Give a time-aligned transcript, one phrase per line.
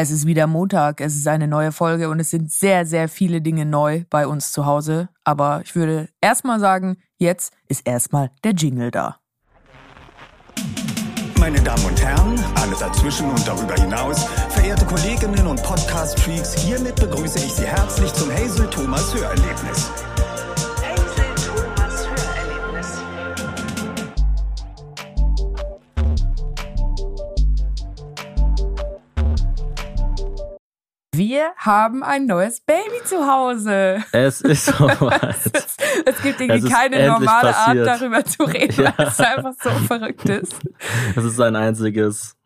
[0.00, 3.40] Es ist wieder Montag, es ist eine neue Folge und es sind sehr, sehr viele
[3.40, 5.08] Dinge neu bei uns zu Hause.
[5.24, 9.16] Aber ich würde erstmal sagen, jetzt ist erstmal der Jingle da.
[11.40, 17.40] Meine Damen und Herren, alle dazwischen und darüber hinaus, verehrte Kolleginnen und Podcast-Freaks, hiermit begrüße
[17.40, 19.90] ich Sie herzlich zum Hazel Thomas Hörerlebnis.
[31.18, 34.04] Wir haben ein neues Baby zu Hause.
[34.12, 35.20] Es ist soweit.
[35.52, 35.76] Es,
[36.06, 37.88] es gibt irgendwie Es keine normale passiert.
[37.88, 38.94] Art, darüber zu reden, Ja.
[38.96, 40.54] weil es einfach so verrückt ist.
[41.16, 42.36] Es ist ein einziges.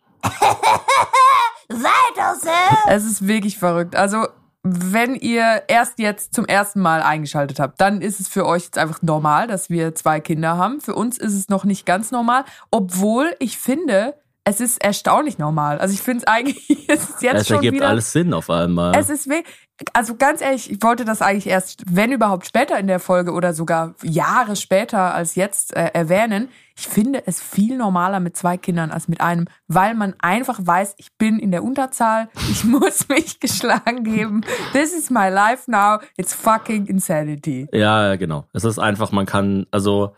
[1.68, 2.48] Weiter so!
[2.88, 3.94] Es ist wirklich verrückt.
[3.94, 4.26] Also,
[4.62, 8.78] wenn ihr erst jetzt zum ersten Mal eingeschaltet habt, dann ist es für euch jetzt
[8.78, 10.80] einfach normal, dass wir zwei Kinder haben.
[10.80, 14.14] Für uns ist es noch nicht ganz normal, obwohl ich finde,
[14.44, 15.78] es ist erstaunlich normal.
[15.78, 17.88] Also ich finde es eigentlich, es ist jetzt Es schon ergibt wieder...
[17.88, 18.92] alles Sinn auf einmal.
[18.96, 19.44] Es ist we-
[19.94, 23.52] also ganz ehrlich, ich wollte das eigentlich erst, wenn überhaupt später in der Folge oder
[23.52, 26.48] sogar Jahre später als jetzt äh, erwähnen.
[26.78, 30.94] Ich finde es viel normaler mit zwei Kindern als mit einem, weil man einfach weiß,
[30.98, 34.42] ich bin in der Unterzahl, ich muss mich geschlagen geben.
[34.72, 35.98] This is my life now.
[36.16, 37.66] It's fucking insanity.
[37.72, 38.46] ja, genau.
[38.52, 40.14] Es ist einfach, man kann, also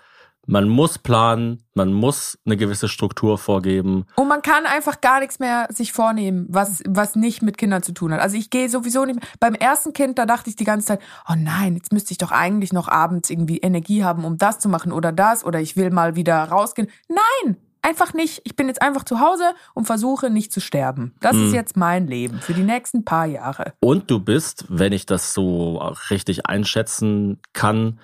[0.47, 4.07] man muss planen, man muss eine gewisse Struktur vorgeben.
[4.17, 7.93] Und man kann einfach gar nichts mehr sich vornehmen, was, was nicht mit Kindern zu
[7.93, 8.21] tun hat.
[8.21, 9.29] Also ich gehe sowieso nicht mehr.
[9.41, 12.31] Beim ersten Kind, da dachte ich die ganze Zeit, oh nein, jetzt müsste ich doch
[12.31, 15.91] eigentlich noch abends irgendwie Energie haben, um das zu machen oder das oder ich will
[15.91, 16.89] mal wieder rausgehen.
[17.09, 18.41] Nein, einfach nicht.
[18.45, 21.15] Ich bin jetzt einfach zu Hause und versuche nicht zu sterben.
[21.21, 23.75] Das ist jetzt mein Leben für die nächsten paar Jahre.
[23.81, 25.77] Und du bist, wenn ich das so
[26.11, 28.01] richtig einschätzen kann,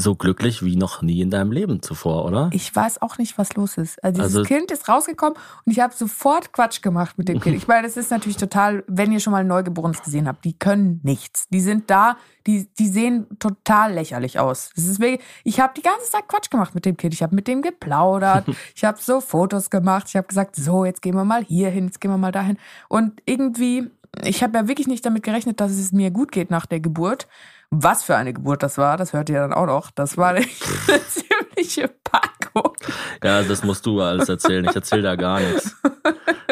[0.00, 2.50] so glücklich wie noch nie in deinem Leben zuvor, oder?
[2.52, 4.02] Ich weiß auch nicht, was los ist.
[4.02, 5.34] Also dieses Also- Kind ist rausgekommen
[5.66, 7.56] und ich habe sofort Quatsch gemacht mit dem Kind.
[7.56, 10.56] Ich meine, das ist natürlich total, wenn ihr schon mal ein Neugeborenes gesehen habt, die
[10.56, 11.48] können nichts.
[11.48, 14.70] Die sind da, die, die sehen total lächerlich aus.
[14.76, 17.12] Das ist wirklich, ich habe die ganze Zeit Quatsch gemacht mit dem Kind.
[17.12, 21.02] Ich habe mit dem geplaudert, ich habe so Fotos gemacht, ich habe gesagt, so, jetzt
[21.02, 22.56] gehen wir mal hier hin, jetzt gehen wir mal dahin.
[22.88, 23.90] Und irgendwie,
[24.24, 27.26] ich habe ja wirklich nicht damit gerechnet, dass es mir gut geht nach der Geburt.
[27.70, 29.90] Was für eine Geburt das war, das hört ihr dann auch noch.
[29.90, 30.46] Das war eine
[31.08, 32.72] ziemliche Packung.
[33.22, 34.64] Ja, das musst du alles erzählen.
[34.64, 35.76] Ich erzähle da gar nichts.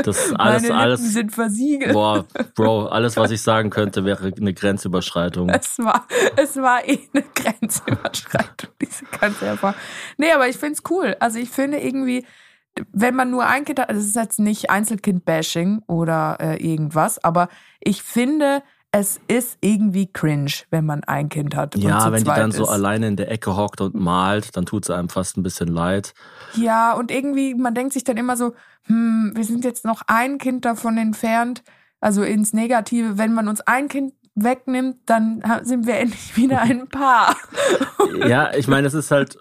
[0.03, 1.13] Das alles, Meine Lippen alles.
[1.13, 1.95] sind versiegelt.
[1.95, 5.49] Boah, Bro, alles, was ich sagen könnte, wäre eine Grenzüberschreitung.
[5.49, 6.07] Es war,
[6.37, 9.77] es war eh eine Grenzüberschreitung, diese ganze Erfahrung.
[10.19, 11.17] Nee, aber ich find's cool.
[11.19, 12.27] Also ich finde irgendwie,
[12.93, 17.23] wenn man nur ein Kind hat, also es ist jetzt nicht Einzelkind-Bashing oder äh, irgendwas,
[17.25, 17.49] aber
[17.81, 18.63] ich finde,
[18.93, 21.75] es ist irgendwie cringe, wenn man ein Kind hat.
[21.77, 22.69] und Ja, wenn die dann so ist.
[22.71, 26.15] alleine in der Ecke hockt und malt, dann tut es einem fast ein bisschen leid.
[26.55, 28.55] Ja, und irgendwie, man denkt sich dann immer so,
[28.85, 31.63] hm, wir sind jetzt noch ein Kind davon entfernt,
[32.01, 33.19] also ins Negative.
[33.19, 37.37] Wenn man uns ein Kind wegnimmt, dann sind wir endlich wieder ein Paar.
[38.27, 39.37] Ja, ich meine, es ist halt,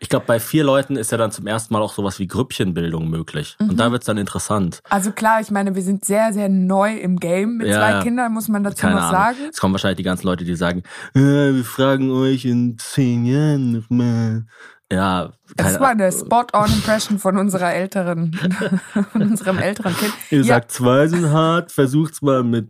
[0.00, 3.08] ich glaube, bei vier Leuten ist ja dann zum ersten Mal auch sowas wie Grüppchenbildung
[3.08, 3.56] möglich.
[3.60, 3.76] Und Mhm.
[3.76, 4.80] da wird's dann interessant.
[4.90, 7.58] Also klar, ich meine, wir sind sehr, sehr neu im Game.
[7.58, 8.02] Mit Ja, zwei.
[8.02, 9.38] Kindern muss man dazu noch sagen.
[9.50, 10.82] Es kommen wahrscheinlich die ganzen Leute, die sagen,
[11.14, 14.46] äh, wir fragen euch in zehn Jahren nochmal.
[14.92, 16.10] Ja, Das war eine.
[16.10, 18.32] Spot-on-Impression von unserer älteren,
[19.12, 20.12] von unserem älteren Kind.
[20.30, 20.44] Ihr Ja.
[20.56, 22.68] sagt, zwei sind hart, versucht's mal mit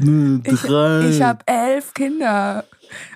[0.00, 1.08] äh, Ich, drei.
[1.08, 2.62] ich habe elf Kinder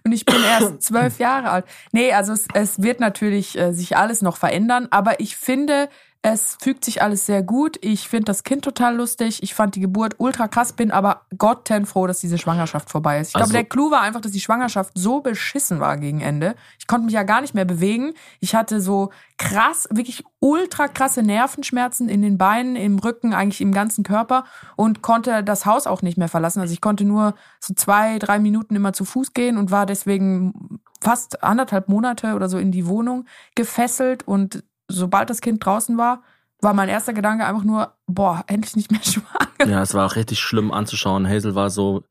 [0.05, 1.65] und ich bin erst zwölf Jahre alt.
[1.93, 5.89] Nee, also es, es wird natürlich äh, sich alles noch verändern, aber ich finde,
[6.25, 7.79] es fügt sich alles sehr gut.
[7.81, 9.43] Ich finde das Kind total lustig.
[9.43, 13.29] Ich fand die Geburt ultra krass, bin aber gottenfroh, dass diese Schwangerschaft vorbei ist.
[13.29, 16.55] Ich glaube, Also- der Clou war einfach, dass die Schwangerschaft so beschissen war gegen Ende.
[16.79, 18.15] Ich konnte mich ja gar nicht mehr bewegen.
[18.39, 23.73] Ich hatte so krass, wirklich ultra krasse Nervenschmerzen in den Beinen, im Rücken, eigentlich im
[23.73, 24.45] ganzen Körper
[24.77, 26.61] und konnte das Haus auch nicht mehr verlassen.
[26.61, 30.79] Also ich konnte nur so zwei, drei Minuten immer zu Fuß gehen und war deswegen
[31.01, 33.25] fast anderthalb Monate oder so in die Wohnung
[33.57, 34.63] gefesselt und
[34.93, 36.23] sobald das Kind draußen war,
[36.61, 39.71] war mein erster Gedanke einfach nur, boah, endlich nicht mehr schwanger.
[39.71, 41.29] Ja, es war auch richtig schlimm anzuschauen.
[41.29, 42.05] Hazel war so,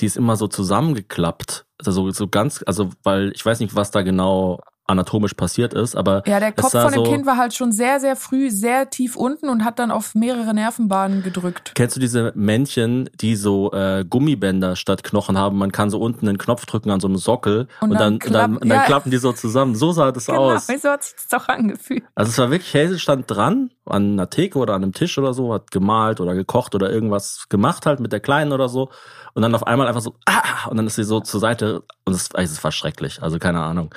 [0.00, 1.66] die ist immer so zusammengeklappt.
[1.84, 6.22] Also so, ganz, also weil ich weiß nicht, was da genau anatomisch passiert ist, aber
[6.26, 9.16] Ja, der Kopf von dem so, Kind war halt schon sehr, sehr früh sehr tief
[9.16, 11.72] unten und hat dann auf mehrere Nervenbahnen gedrückt.
[11.74, 15.58] Kennst du diese Männchen, die so äh, Gummibänder statt Knochen haben?
[15.58, 18.32] Man kann so unten einen Knopf drücken an so einem Sockel Und und, dann dann,
[18.32, 18.82] dann, klapp- dann, ja.
[18.84, 19.74] klappen die so zusammen.
[19.74, 20.66] So sah das Genau, aus.
[20.66, 22.04] so hat sich das doch angefühlt.
[22.14, 25.34] Also es war wirklich, Hazel stand dran an einer Theke oder an einem Tisch oder
[25.34, 28.90] so, hat gemalt oder gekocht oder irgendwas gemacht halt mit der Kleinen oder so.
[29.36, 32.14] Und dann auf einmal einfach so, ah, und dann ist sie so zur Seite und
[32.14, 33.94] es, es war schrecklich, also keine Ahnung.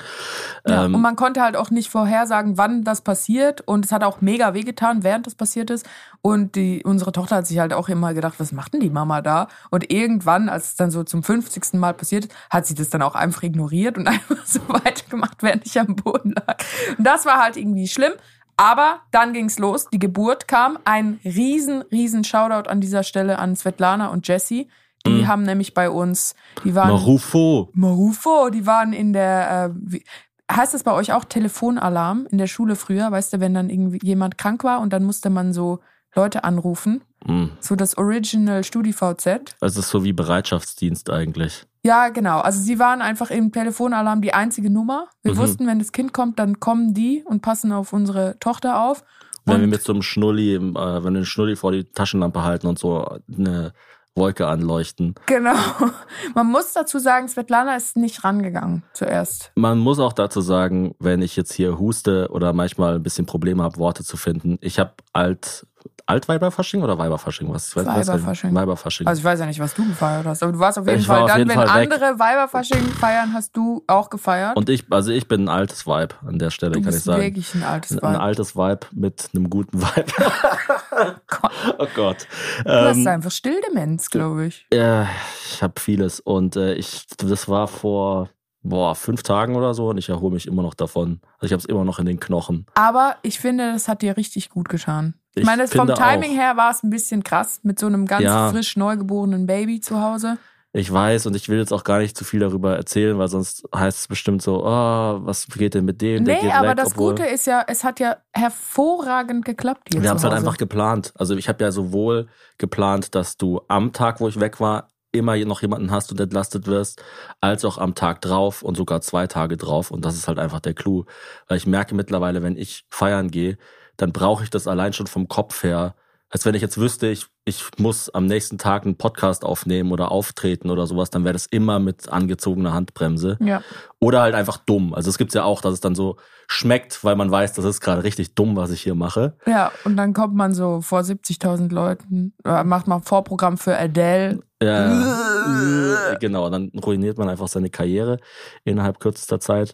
[0.67, 3.61] Ja, Ähm, und man konnte halt auch nicht vorhersagen, wann das passiert.
[3.61, 5.87] Und es hat auch mega wehgetan, während das passiert ist.
[6.21, 9.21] Und die, unsere Tochter hat sich halt auch immer gedacht, was macht denn die Mama
[9.21, 9.47] da?
[9.69, 11.75] Und irgendwann, als es dann so zum 50.
[11.75, 15.65] Mal passiert ist, hat sie das dann auch einfach ignoriert und einfach so weitergemacht, während
[15.65, 16.57] ich am Boden lag.
[16.97, 18.11] Und das war halt irgendwie schlimm.
[18.57, 20.79] Aber dann ging's los, die Geburt kam.
[20.83, 24.67] Ein riesen, riesen Shoutout an dieser Stelle an Svetlana und Jessie.
[25.07, 26.89] Die haben nämlich bei uns, die waren.
[26.89, 27.69] Marufo.
[27.73, 30.03] Marufo, die waren in der, äh, wie,
[30.51, 33.11] heißt das bei euch auch Telefonalarm in der Schule früher?
[33.11, 35.79] Weißt du, wenn dann irgendwie jemand krank war und dann musste man so
[36.15, 37.01] Leute anrufen.
[37.25, 37.51] Hm.
[37.59, 39.27] So das Original StudiVZ.
[39.61, 41.65] Also es ist so wie Bereitschaftsdienst eigentlich.
[41.83, 42.39] Ja, genau.
[42.39, 45.07] Also sie waren einfach im Telefonalarm die einzige Nummer.
[45.23, 45.37] Wir Mhm.
[45.37, 49.03] wussten, wenn das Kind kommt, dann kommen die und passen auf unsere Tochter auf.
[49.45, 52.43] Wenn wir Und- mit so einem Schnulli, äh, wenn wir einen Schnulli vor die Taschenlampe
[52.43, 53.05] halten und so
[53.37, 53.73] eine
[54.19, 55.15] Wolke anleuchten.
[55.25, 55.55] Genau.
[56.35, 59.51] Man muss dazu sagen, Svetlana ist nicht rangegangen zuerst.
[59.55, 63.63] Man muss auch dazu sagen, wenn ich jetzt hier huste oder manchmal ein bisschen Probleme
[63.63, 64.57] habe, Worte zu finden.
[64.61, 65.65] Ich habe alt,
[66.05, 67.51] Altweiberfasching oder Weiberfasching?
[67.53, 67.69] Was?
[67.69, 67.85] Ich weiß-.
[68.07, 68.53] Weiberfasching.
[68.55, 69.05] Weiberfasching.
[69.07, 71.05] Also ich weiß ja nicht, was du gefeiert hast, aber du warst auf jeden Ich
[71.07, 71.91] Fall dann, jeden wenn Fall weg.
[71.93, 74.57] andere Weiberfasching feiern, hast du auch gefeiert.
[74.57, 77.21] und ich, also ich bin ein altes Vibe an der Stelle, du kann ich sagen.
[77.21, 78.09] wirklich ein altes Ein, Weib.
[78.09, 80.11] ein altes Vibe mit einem guten Vibe.
[81.27, 81.51] Gott.
[81.77, 82.27] oh Gott.
[82.63, 84.65] Du hast Ähm, einfach Stilldemenz, glaube ich.
[84.73, 85.07] Ja,
[85.45, 88.29] ich habe vieles und äh, ich, das war vor
[88.61, 91.21] boah, fünf Tagen oder so und ich erhole mich immer noch davon.
[91.37, 92.65] Also ich habe es immer noch in den Knochen.
[92.75, 95.13] Aber ich finde, das hat dir richtig gut getan.
[95.39, 96.37] Ich, meine, vom Timing auch.
[96.37, 98.49] her war es ein bisschen krass mit so einem ganz Ja.
[98.51, 100.37] frisch neugeborenen Baby zu Hause.
[100.71, 103.63] Ich weiß und ich will jetzt auch gar nicht zu viel darüber erzählen, weil sonst
[103.75, 106.23] heißt es bestimmt so, oh, was geht denn mit dem?
[106.23, 110.09] Nee, aber weg, das obwohl- Gute ist ja, es hat ja hervorragend geklappt hier Wir
[110.09, 111.11] haben es halt einfach geplant.
[111.17, 112.27] Also ich habe ja sowohl
[112.57, 116.67] geplant, dass du am Tag, wo ich weg war, immer noch jemanden hast und entlastet
[116.67, 117.01] wirst,
[117.41, 119.89] als auch am Tag drauf und sogar zwei Tage drauf.
[119.89, 121.05] Und das ist halt einfach der Clou.
[121.47, 123.57] Weil ich merke mittlerweile, wenn ich feiern gehe,
[123.99, 125.93] dann brauche ich das allein schon vom Kopf her.
[126.31, 130.11] Als wenn ich jetzt wüsste, ich, ich muss am nächsten Tag einen Podcast aufnehmen oder
[130.11, 133.37] auftreten oder sowas, dann wäre das immer mit angezogener Handbremse.
[133.41, 133.61] Ja.
[133.99, 134.93] Oder halt einfach dumm.
[134.93, 136.17] Also es gibt's ja auch, dass es dann so
[136.47, 139.35] schmeckt, weil man weiß, das ist gerade richtig dumm, was ich hier mache.
[139.47, 144.41] Ja, und dann kommt man so vor 70.000 Leuten, äh, macht mal Vorprogramm für Adele.
[144.61, 148.19] Ja, genau, dann ruiniert man einfach seine Karriere
[148.65, 149.73] innerhalb kürzester Zeit.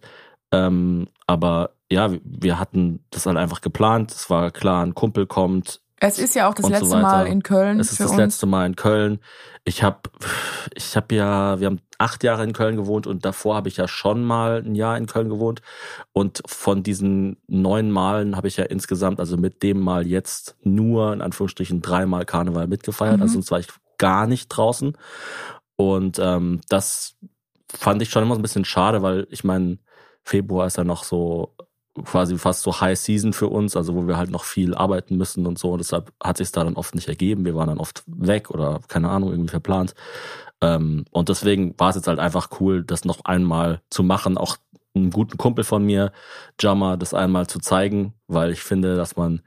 [0.51, 4.11] Ähm, aber ja, wir hatten das halt einfach geplant.
[4.11, 5.81] Es war klar, ein Kumpel kommt.
[5.97, 7.01] Es ist ja auch das so letzte weiter.
[7.01, 8.17] Mal in Köln Es ist das uns.
[8.17, 9.19] letzte Mal in Köln.
[9.63, 10.01] Ich habe,
[10.73, 13.87] ich habe ja, wir haben acht Jahre in Köln gewohnt und davor habe ich ja
[13.87, 15.61] schon mal ein Jahr in Köln gewohnt.
[16.11, 21.13] Und von diesen neun Malen habe ich ja insgesamt, also mit dem Mal jetzt nur
[21.13, 23.17] in Anführungsstrichen dreimal Karneval mitgefeiert.
[23.17, 23.21] Mhm.
[23.21, 24.97] Also sonst war ich gar nicht draußen.
[25.77, 27.15] Und ähm, das
[27.71, 29.77] fand ich schon immer so ein bisschen schade, weil ich meine,
[30.23, 31.55] Februar ist ja noch so
[32.03, 35.45] quasi fast so High Season für uns, also wo wir halt noch viel arbeiten müssen
[35.45, 35.71] und so.
[35.71, 37.45] Und deshalb hat sich da dann oft nicht ergeben.
[37.45, 39.95] Wir waren dann oft weg oder keine Ahnung, irgendwie verplant.
[40.61, 44.37] Ähm, und deswegen war es jetzt halt einfach cool, das noch einmal zu machen.
[44.37, 44.57] Auch
[44.93, 46.11] einen guten Kumpel von mir,
[46.59, 49.41] Jammer, das einmal zu zeigen, weil ich finde, dass man,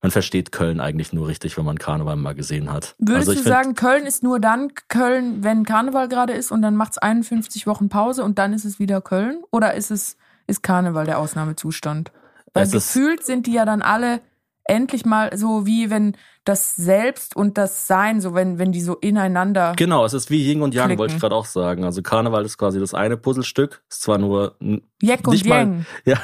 [0.00, 2.94] man versteht Köln eigentlich nur richtig, wenn man Karneval mal gesehen hat.
[2.98, 6.76] Würdest also du sagen, Köln ist nur dann Köln, wenn Karneval gerade ist und dann
[6.76, 9.42] macht's 51 Wochen Pause und dann ist es wieder Köln?
[9.50, 10.16] Oder ist es
[10.46, 12.12] ist Karneval der Ausnahmezustand?
[12.54, 14.20] Weil Es gefühlt sind die ja dann alle
[14.64, 18.96] endlich mal so wie wenn das Selbst und das Sein, so wenn, wenn die so
[18.96, 19.74] ineinander.
[19.76, 20.98] Genau, es ist wie Yin und Yang, Klicken.
[20.98, 21.84] wollte ich gerade auch sagen.
[21.84, 23.82] Also Karneval ist quasi das eine Puzzlestück.
[23.88, 25.86] Ist zwar nur und nicht mal, Yang.
[26.04, 26.18] ja,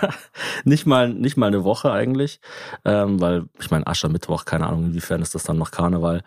[0.64, 2.40] nicht mal, nicht mal eine Woche eigentlich,
[2.84, 6.24] ähm, weil ich meine Aschermittwoch, keine Ahnung, inwiefern ist das dann noch Karneval.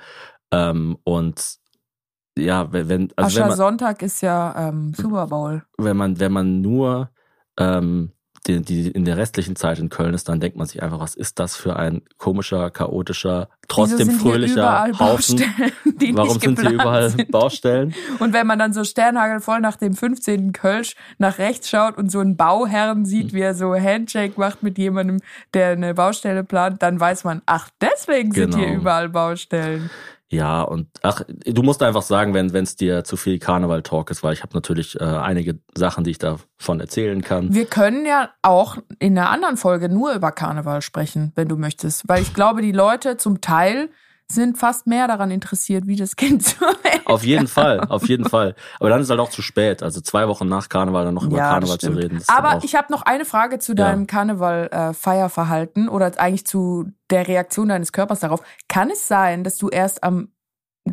[0.52, 1.58] Ähm, und
[2.38, 5.64] ja, wenn, also wenn man, Ascher-Sonntag ist ja ähm, Super Bowl.
[5.78, 7.10] wenn man, wenn man nur
[7.58, 8.12] ähm,
[8.48, 11.14] die, die in der restlichen Zeit in Köln ist, dann denkt man sich einfach, was
[11.14, 15.40] ist das für ein komischer, chaotischer, trotzdem fröhlicher Haufen.
[16.14, 17.30] Warum sind hier überall sind?
[17.30, 17.94] Baustellen?
[18.18, 20.54] Und wenn man dann so sternhagelvoll nach dem 15.
[20.54, 23.06] Kölsch nach rechts schaut und so einen Bauherrn Hm.
[23.06, 25.20] sieht, wie er so Handshake macht mit jemandem,
[25.54, 28.82] der eine Baustelle plant, dann weiß man, ach, deswegen sind hier Genau.
[28.82, 29.92] überall Baustellen.
[30.32, 34.32] Ja, und ach, du musst einfach sagen, wenn es dir zu viel Karneval-Talk ist, weil
[34.32, 37.54] ich habe natürlich äh, einige Sachen, die ich davon erzählen kann.
[37.54, 42.08] Wir können ja auch in einer anderen Folge nur über Karneval sprechen, wenn du möchtest.
[42.08, 43.90] Weil ich glaube, die Leute zum Teil
[44.34, 48.28] sind fast mehr daran interessiert, wie das Kind zur Welt Auf jeden Fall, auf jeden
[48.28, 48.56] Fall.
[48.80, 49.84] Aber dann ist halt auch zu spät.
[49.84, 52.22] Also zwei Wochen nach Karneval dann noch über Ja, Karneval zu reden.
[52.28, 57.92] Aber ich habe noch eine Frage zu deinem Karneval-Feierverhalten oder eigentlich zu der Reaktion deines
[57.92, 58.42] Körpers darauf.
[58.68, 60.30] Kann es sein, dass du erst am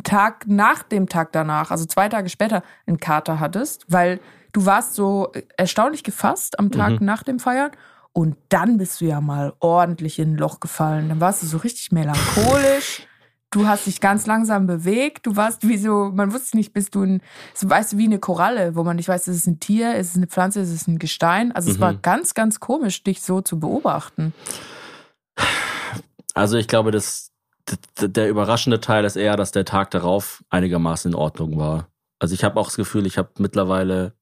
[0.03, 3.85] Tag nach dem Tag danach, also zwei Tage später, einen Kater hattest?
[3.87, 4.19] Weil
[4.51, 7.05] du warst so erstaunlich gefasst am Tag Mhm.
[7.05, 7.71] nach dem Feiern
[8.13, 11.09] und dann bist du ja mal ordentlich in ein Loch gefallen.
[11.09, 13.07] Dann warst du so richtig melancholisch.
[13.51, 15.25] Du hast dich ganz langsam bewegt.
[15.25, 17.21] Du warst wie so, man wusste nicht, bist du ein,
[17.55, 20.11] so weißt du, wie eine Koralle, wo man nicht weiß, ist es ein Tier, ist
[20.11, 21.51] es eine Pflanze, ist es ein Gestein.
[21.51, 21.81] Also es Mhm.
[21.81, 24.33] war ganz, ganz komisch, dich so zu beobachten.
[26.35, 27.31] Also ich glaube, das,
[27.99, 31.87] der überraschende Teil ist eher, dass der Tag darauf einigermaßen in Ordnung war.
[32.19, 34.13] Also ich habe auch das Gefühl, ich habe mittlerweile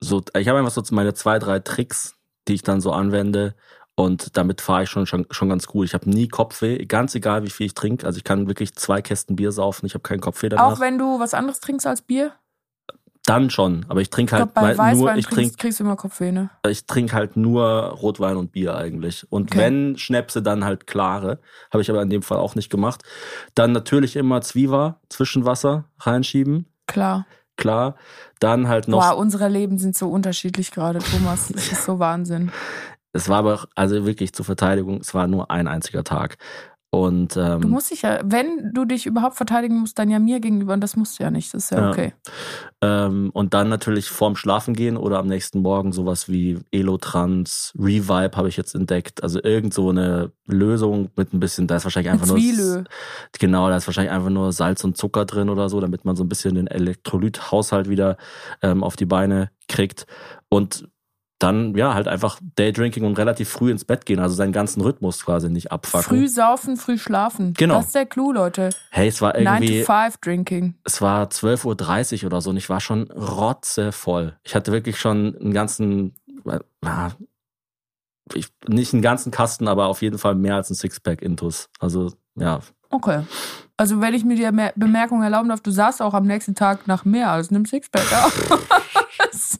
[0.00, 2.16] so, ich habe einfach so meine zwei, drei Tricks,
[2.48, 3.54] die ich dann so anwende
[3.94, 5.86] und damit fahre ich schon, schon, schon ganz gut.
[5.86, 8.06] Ich habe nie Kopfweh, ganz egal wie viel ich trinke.
[8.06, 10.72] Also ich kann wirklich zwei Kästen Bier saufen, ich habe keinen Kopfweh danach.
[10.72, 12.32] Auch wenn du was anderes trinkst als Bier?
[13.24, 15.80] dann schon, aber ich trinke Ich halt glaube, bei mal nur, ich trinkst, trinke kriegst
[15.80, 16.50] du immer Kopfweh, ne?
[16.68, 19.30] ich trinke halt nur Rotwein und Bier eigentlich.
[19.30, 19.58] Und Okay.
[19.58, 21.38] wenn Schnäpse, dann halt klare.
[21.70, 23.02] Habe ich aber in dem Fall auch nicht gemacht.
[23.54, 26.66] Dann natürlich immer Zwieber, Zwischenwasser reinschieben.
[26.88, 27.26] Klar.
[27.56, 27.94] Klar.
[28.40, 28.98] Dann halt noch.
[28.98, 31.48] Boah, unsere Leben sind so unterschiedlich gerade, Thomas.
[31.52, 32.50] Das ist so Wahnsinn.
[33.12, 36.38] Es war aber, also wirklich zur Verteidigung, es war nur ein einziger Tag.
[36.94, 40.40] Und ähm, Du musst dich ja, wenn du dich überhaupt verteidigen musst, dann ja mir
[40.40, 40.74] gegenüber.
[40.74, 41.54] Und das musst du ja nicht.
[41.54, 41.88] Das ist ja Ja.
[41.88, 42.12] okay.
[42.82, 48.32] Ähm, und dann natürlich vorm Schlafen gehen oder am nächsten Morgen sowas wie Elotrans, Revive
[48.36, 49.22] habe ich jetzt entdeckt.
[49.22, 52.36] Also irgend so eine Lösung mit ein bisschen, da ist wahrscheinlich einfach nur.
[52.36, 52.84] Zwielö.
[53.38, 56.24] Genau, da ist wahrscheinlich einfach nur Salz und Zucker drin oder so, damit man so
[56.24, 58.18] ein bisschen den Elektrolythaushalt wieder
[58.60, 60.06] ähm, auf die Beine kriegt.
[60.50, 60.86] Und
[61.42, 65.24] dann, ja, halt einfach Daydrinking und relativ früh ins Bett gehen, also seinen ganzen Rhythmus
[65.24, 66.04] quasi nicht abfucken.
[66.04, 67.54] Früh saufen, früh schlafen.
[67.54, 67.76] Genau.
[67.76, 68.70] Das ist der Clou, Leute.
[68.90, 69.80] hey, es war 9 irgendwie.
[69.84, 70.74] to 5 Drinking.
[70.84, 74.36] es war 12.30 Uhr oder so und ich war schon rotzevoll.
[74.42, 76.14] Ich hatte wirklich schon einen ganzen,
[76.46, 76.58] äh,
[78.34, 81.68] ich, nicht einen ganzen Kasten, aber auf jeden Fall mehr als ein Sixpack Intus.
[81.80, 82.60] Also, ja.
[82.90, 83.22] Okay.
[83.76, 86.86] Also, wenn ich mir die Mer- Bemerkung erlauben darf, du sahst auch am nächsten Tag
[86.86, 88.32] nach mehr als einem Sixpack aus.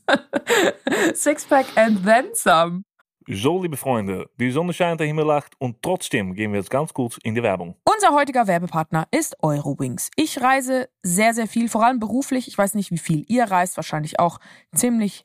[1.14, 2.84] Sixpack and then some.
[3.28, 6.92] So, liebe Freunde, die Sonne scheint, der Himmel lacht und trotzdem gehen wir jetzt ganz
[6.92, 7.76] kurz in die Werbung.
[7.84, 10.10] Unser heutiger Werbepartner ist Eurowings.
[10.16, 12.48] Ich reise sehr, sehr viel, vor allem beruflich.
[12.48, 14.38] Ich weiß nicht, wie viel ihr reist, wahrscheinlich auch
[14.74, 15.24] ziemlich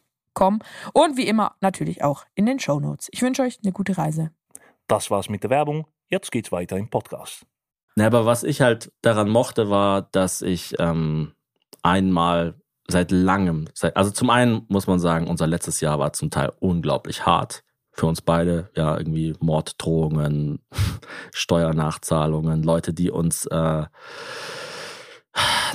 [0.31, 0.59] Eurowings.com.
[0.93, 3.07] Und wie immer natürlich auch in den Show Notes.
[3.11, 4.31] Ich wünsche euch eine gute Reise.
[4.87, 5.87] Das war's mit der Werbung.
[6.09, 7.45] Jetzt geht's weiter im Podcast.
[7.95, 11.33] Na, aber was ich halt daran mochte, war, dass ich ähm,
[11.83, 12.55] einmal
[12.87, 16.51] seit langem, seit, also zum einen muss man sagen, unser letztes Jahr war zum Teil
[16.59, 18.69] unglaublich hart für uns beide.
[18.75, 20.59] Ja, irgendwie Morddrohungen,
[21.33, 23.85] Steuernachzahlungen, Leute, die uns äh,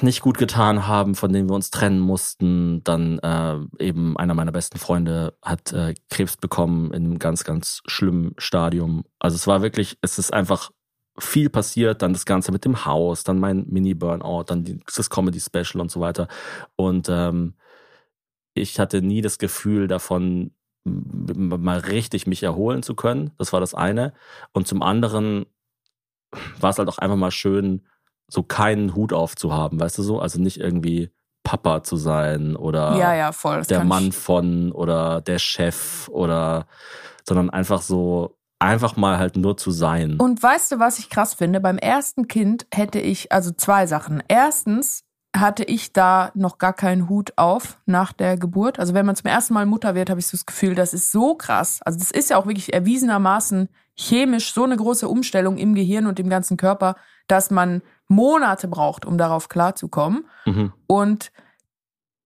[0.03, 2.83] nicht gut getan haben, von denen wir uns trennen mussten.
[2.85, 7.83] Dann äh, eben einer meiner besten Freunde hat äh, Krebs bekommen in einem ganz, ganz
[7.87, 9.05] schlimmen Stadium.
[9.19, 10.71] Also es war wirklich, es ist einfach
[11.19, 15.91] viel passiert, dann das Ganze mit dem Haus, dann mein Mini-Burnout, dann das Comedy-Special und
[15.91, 16.29] so weiter.
[16.77, 17.55] Und ähm,
[18.55, 20.53] ich hatte nie das Gefühl davon,
[20.85, 23.33] mal richtig mich erholen zu können.
[23.39, 24.13] Das war das eine.
[24.53, 25.47] Und zum anderen
[26.61, 27.87] war es halt auch einfach mal schön,
[28.29, 30.21] so keinen Hut aufzuhaben, weißt du so?
[30.21, 31.11] Also nicht irgendwie
[31.45, 33.63] Papa zu sein oder ja, ja, voll.
[33.63, 36.67] der Mann Ich, von oder der Chef oder
[37.25, 40.17] sondern einfach so einfach mal halt nur zu sein.
[40.19, 41.61] Und weißt du, was ich krass finde?
[41.61, 44.23] Beim ersten Kind hätte ich, also zwei Sachen.
[44.29, 45.05] Erstens
[45.37, 48.79] hatte ich da noch gar keinen Hut auf nach der Geburt.
[48.79, 51.13] Also wenn man zum ersten Mal Mutter wird, habe ich so das Gefühl, das ist
[51.13, 51.81] so krass.
[51.85, 56.19] Also das ist ja auch wirklich erwiesenermaßen chemisch so eine große Umstellung im Gehirn und
[56.19, 56.97] im ganzen Körper,
[57.29, 60.27] dass man Monate braucht, um darauf klarzukommen.
[60.45, 60.73] Mhm.
[60.87, 61.33] Und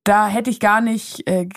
[0.04, 1.48] da hätte ich gar nicht, äh,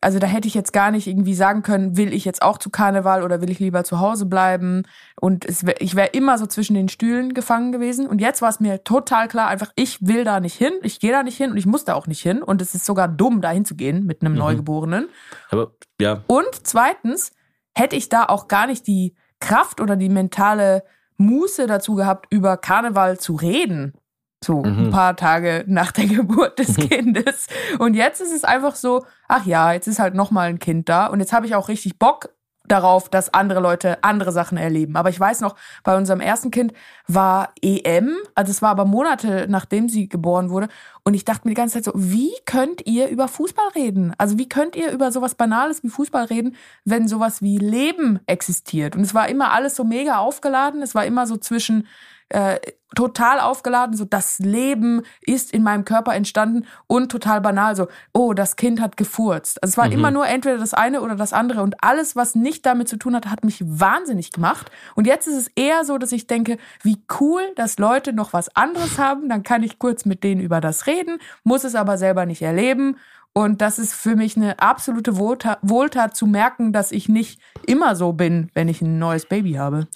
[0.00, 2.70] also da hätte ich jetzt gar nicht irgendwie sagen können, will ich jetzt auch zu
[2.70, 4.84] Karneval oder will ich lieber zu Hause bleiben?
[5.20, 8.06] Und es ich wäre immer so zwischen den Stühlen gefangen gewesen.
[8.06, 11.10] Und jetzt war es mir total klar, einfach, ich will da nicht hin, ich gehe
[11.10, 12.42] da nicht hin und ich muss da auch nicht hin.
[12.42, 15.08] Und es ist sogar dumm, da hinzugehen mit einem Neugeborenen.
[15.50, 17.32] Aber ja, Und zweitens
[17.74, 20.84] hätte ich da auch gar nicht die Kraft oder die mentale
[21.18, 23.92] Muße dazu gehabt, über Karneval zu reden.
[24.42, 27.48] So ein paar Tage nach der Geburt des Kindes.
[27.80, 31.06] Und jetzt ist es einfach so, ach ja, jetzt ist halt nochmal ein Kind da.
[31.06, 32.30] Und jetzt habe ich auch richtig Bock
[32.68, 34.96] darauf, dass andere Leute andere Sachen erleben.
[34.96, 36.72] Aber ich weiß noch, bei unserem ersten Kind
[37.06, 40.68] war EM, also es war aber Monate nachdem sie geboren wurde.
[41.04, 44.14] Und ich dachte mir die ganze Zeit so, wie könnt ihr über Fußball reden?
[44.18, 48.94] Also wie könnt ihr über sowas Banales wie Fußball reden, wenn sowas wie Leben existiert?
[48.94, 50.82] Und es war immer alles so mega aufgeladen.
[50.82, 51.86] Es war immer so zwischen
[52.30, 52.58] äh,
[52.94, 58.32] total aufgeladen, so das Leben ist in meinem Körper entstanden und total banal, so, oh,
[58.32, 59.62] das Kind hat gefurzt.
[59.62, 62.64] Also es war immer nur entweder das eine oder das andere und alles, was nicht
[62.64, 64.70] damit zu tun hat, hat mich wahnsinnig gemacht.
[64.94, 68.54] Und jetzt ist es eher so, dass ich denke, wie cool, dass Leute noch was
[68.56, 72.24] anderes haben, dann kann ich kurz mit denen über das reden, muss es aber selber
[72.24, 72.96] nicht erleben.
[73.34, 77.94] Und das ist für mich eine absolute Wohltat, Wohltat zu merken, dass ich nicht immer
[77.94, 79.86] so bin, wenn ich ein neues Baby habe.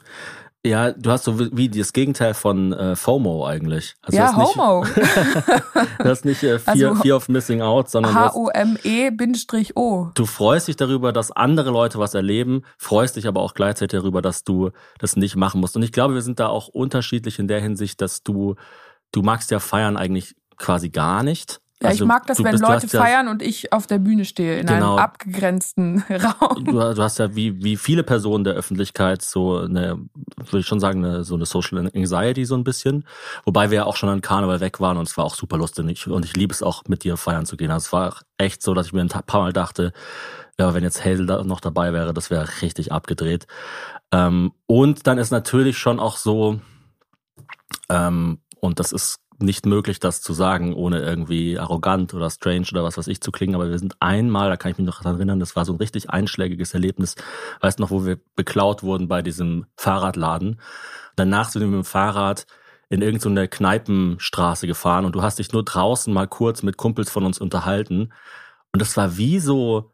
[0.65, 3.97] Ja, du hast so wie, das Gegenteil von äh, FOMO eigentlich.
[4.03, 4.85] Also ja, Homo.
[4.85, 4.97] Nicht,
[5.99, 10.11] du hast nicht äh, Fear, Also, Fear of Missing Out, sondern H-O-M-E-O.
[10.15, 14.23] du freust dich darüber, dass andere Leute was erleben, freust dich aber auch gleichzeitig darüber,
[14.23, 15.75] dass du das nicht machen musst.
[15.77, 18.55] Und ich glaube, wir sind da auch unterschiedlich in der Hinsicht, dass du,
[19.11, 21.62] du magst ja feiern eigentlich quasi gar nicht.
[21.83, 23.99] Ja, Also ich mag das, wenn bist- Leute hast ja- feiern und ich auf der
[23.99, 24.93] Bühne stehe, in Genau.
[24.97, 26.65] einem abgegrenzten Raum.
[26.65, 29.99] du, du hast ja wie, wie viele Personen der Öffentlichkeit so eine,
[30.37, 33.05] würde ich schon sagen, eine, so eine Social Anxiety so ein bisschen.
[33.45, 35.83] Wobei wir ja auch schon an Karneval weg waren und es war auch super lustig.
[35.85, 37.71] Und ich, und ich liebe es auch, mit dir feiern zu gehen.
[37.71, 39.93] Also es war echt so, dass ich mir ein paar Mal dachte,
[40.59, 43.47] ja, wenn jetzt Hazel da noch dabei wäre, das wäre richtig abgedreht.
[44.13, 46.61] Ähm, und dann ist natürlich schon auch so,
[47.89, 52.85] ähm, und das ist nicht möglich, das zu sagen, ohne irgendwie arrogant oder strange oder
[52.85, 53.55] was weiß ich zu klingen.
[53.55, 55.79] Aber wir sind einmal, da kann ich mich noch daran erinnern, das war so ein
[55.79, 57.17] richtig einschlägiges Erlebnis.
[57.61, 60.61] Weißt noch, wo wir beklaut wurden bei diesem Fahrradladen.
[61.17, 62.47] Danach sind wir mit dem Fahrrad
[62.89, 67.25] in irgendeine Kneipenstraße gefahren und du hast dich nur draußen mal kurz mit Kumpels von
[67.25, 68.13] uns unterhalten.
[68.73, 69.93] Und das war wie so,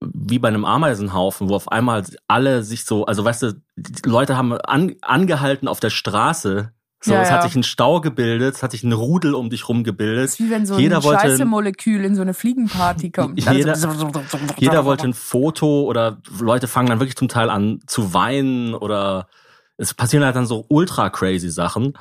[0.00, 4.36] wie bei einem Ameisenhaufen, wo auf einmal alle sich so, also weißt du, die Leute
[4.36, 6.72] haben an, angehalten auf der Straße.
[7.04, 7.48] So, Ja, es hat ja.
[7.48, 10.24] sich ein Stau gebildet, es hat sich ein Rudel um dich rum gebildet.
[10.24, 13.38] Das ist wie wenn so Jeder ein Scheiße-Molekül in so eine Fliegenparty kommt.
[13.52, 13.76] Jeder-
[14.58, 19.28] Jeder wollte ein Foto oder Leute fangen dann wirklich zum Teil an zu weinen oder
[19.76, 21.92] es passieren halt dann so ultra crazy Sachen.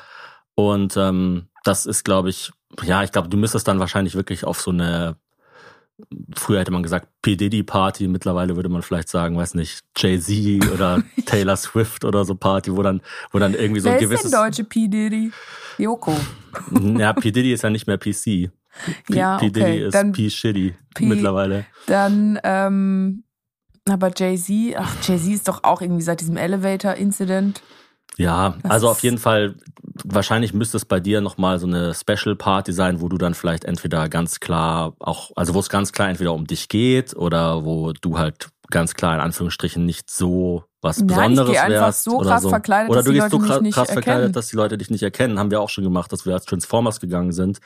[0.55, 2.51] Und ähm, das ist, glaube ich,
[2.83, 5.17] ja, ich glaube, du müsstest dann wahrscheinlich wirklich auf so eine,
[6.35, 7.35] früher hätte man gesagt P.
[7.35, 12.35] Diddy Party, mittlerweile würde man vielleicht sagen, weiß nicht, Jay-Z oder Taylor Swift oder so
[12.35, 14.31] Party, wo dann, wo dann irgendwie so Wer ein ist denn gewisses.
[14.31, 14.87] deutsche P.
[14.87, 15.31] Diddy?
[15.77, 16.15] Joko.
[16.97, 17.31] Ja, P.
[17.31, 18.23] Diddy ist ja nicht mehr PC.
[18.23, 18.49] P.
[19.09, 19.45] Ja, P.
[19.47, 20.29] okay, Diddy ist dann P.
[20.29, 21.65] Shitty P- mittlerweile.
[21.87, 23.23] Dann, ähm,
[23.87, 27.61] aber Jay-Z, ach, Jay-Z ist doch auch irgendwie seit diesem Elevator-Incident.
[28.17, 29.55] Ja, Das also auf jeden Fall,
[30.03, 33.65] wahrscheinlich müsste es bei dir nochmal so eine Special Party sein, wo du dann vielleicht
[33.65, 37.93] entweder ganz klar auch, also wo es ganz klar entweder um dich geht oder wo
[37.93, 42.03] du halt ganz klar in Anführungsstrichen nicht so was Nein, Besonderes wärst.
[42.03, 42.49] so oder krass so.
[42.49, 45.39] verkleidet, oder dass du gehst so krass, krass verkleidet, dass die Leute dich nicht erkennen.
[45.39, 47.59] Haben wir auch schon gemacht, dass wir als Transformers gegangen sind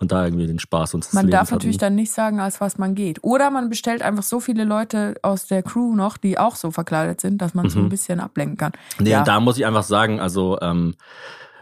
[0.00, 1.84] und da irgendwie den Spaß uns des Man Lebens darf natürlich hatten.
[1.84, 3.22] dann nicht sagen, als was man geht.
[3.22, 7.20] Oder man bestellt einfach so viele Leute aus der Crew noch, die auch so verkleidet
[7.20, 8.72] sind, dass man so ein bisschen ablenken kann.
[8.98, 9.04] Mhm.
[9.04, 9.22] Nee, ja.
[9.22, 10.96] da muss ich einfach sagen, also ähm,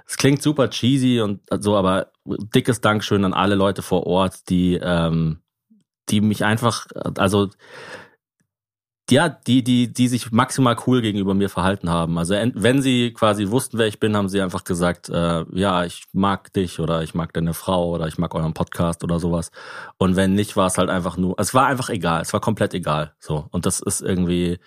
[0.06, 4.78] es klingt super cheesy und so, aber dickes Dankeschön an alle Leute vor Ort, die,
[4.82, 5.40] ähm,
[6.08, 6.86] die mich einfach,
[7.18, 7.48] also
[9.10, 12.16] ja, die, die, die sich maximal cool gegenüber mir verhalten haben.
[12.16, 16.04] Also wenn sie quasi wussten, wer ich bin, haben sie einfach gesagt, äh, ja, ich
[16.12, 19.50] mag dich oder ich mag deine Frau oder ich mag euren Podcast oder sowas.
[19.98, 22.72] Und wenn nicht, war es halt einfach nur, es war einfach egal, es war komplett
[22.72, 23.14] egal.
[23.18, 23.46] So.
[23.50, 24.58] Und das ist irgendwie,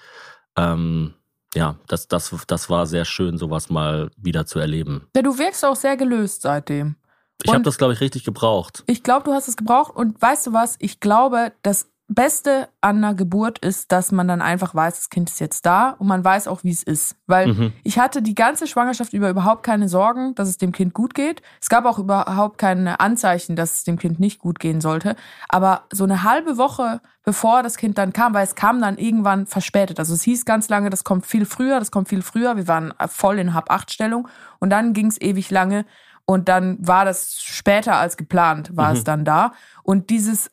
[0.56, 1.16] ähm,
[1.56, 5.08] ja, das, das, das war sehr schön, sowas mal wieder zu erleben.
[5.16, 6.96] ja, du wirkst auch sehr gelöst seitdem.
[7.44, 8.84] Ich habe das, glaube ich, richtig gebraucht.
[8.88, 10.76] Ich glaube, du hast es gebraucht und weißt du was?
[10.80, 15.30] Ich glaube, dass Beste an einer Geburt ist, dass man dann einfach weiß, das Kind
[15.30, 17.16] ist jetzt da und man weiß auch, wie es ist.
[17.28, 17.74] Weil Mhm.
[17.84, 21.42] ich hatte die ganze Schwangerschaft über überhaupt keine Sorgen, dass es dem Kind gut geht.
[21.62, 25.16] Es gab auch überhaupt keine Anzeichen, dass es dem Kind nicht gut gehen sollte.
[25.50, 29.48] Aber so eine halbe Woche bevor das Kind dann kam, weil es kam dann irgendwann
[29.48, 30.00] verspätet.
[30.00, 32.56] Also es hieß ganz lange, das kommt viel früher, das kommt viel früher.
[32.56, 35.86] Wir waren voll in Hab-8-Stellung und dann ging es ewig lange
[36.24, 39.52] und dann war das später als geplant, war es dann da.
[39.84, 40.50] Und dieses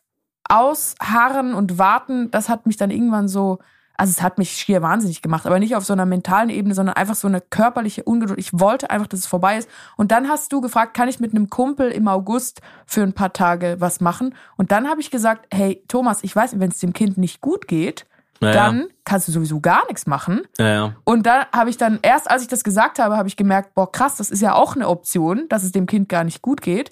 [0.48, 3.58] Ausharren und Warten, das hat mich dann irgendwann so,
[3.96, 6.96] also es hat mich schier wahnsinnig gemacht, aber nicht auf so einer mentalen Ebene, sondern
[6.96, 8.38] einfach so eine körperliche Ungeduld.
[8.40, 9.68] Ich wollte einfach, dass es vorbei ist.
[9.96, 13.32] Und dann hast du gefragt, kann ich mit einem Kumpel im August für ein paar
[13.32, 14.34] Tage was machen?
[14.56, 17.68] Und dann habe ich gesagt, hey Thomas, ich weiß, wenn es dem Kind nicht gut
[17.68, 18.04] geht,
[18.40, 20.42] Ja, dann kannst du sowieso gar nichts machen.
[20.58, 20.96] Ja, ja.
[21.04, 23.90] Und da habe ich dann, erst als ich das gesagt habe, habe ich gemerkt, boah,
[23.90, 26.90] krass, das ist ja auch eine Option, dass es dem Kind gar nicht gut geht.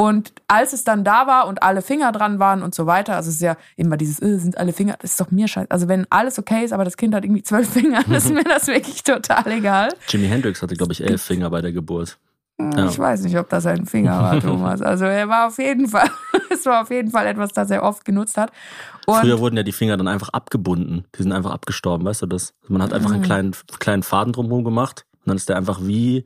[0.00, 3.28] Und als es dann da war und alle Finger dran waren und so weiter, also
[3.28, 5.70] es ist ja immer dieses, äh, sind alle Finger, das ist doch mir scheiße.
[5.70, 8.42] Also wenn alles okay ist, aber das Kind hat irgendwie zwölf Finger, dann ist mir
[8.42, 9.90] das wirklich total egal.
[10.08, 12.16] Jimi Hendrix hatte, glaube ich, elf Finger bei der Geburt.
[12.58, 12.88] Ja.
[12.88, 14.80] Ich weiß nicht, ob das ein Finger war, Thomas.
[14.80, 16.08] Also er war auf jeden Fall,
[16.50, 18.52] es war auf jeden Fall etwas, das er oft genutzt hat.
[19.04, 21.04] Und Früher wurden ja die Finger dann einfach abgebunden.
[21.18, 22.54] Die sind einfach abgestorben, weißt du das?
[22.68, 26.24] Man hat einfach einen kleinen, kleinen Faden drumherum gemacht und dann ist der einfach wie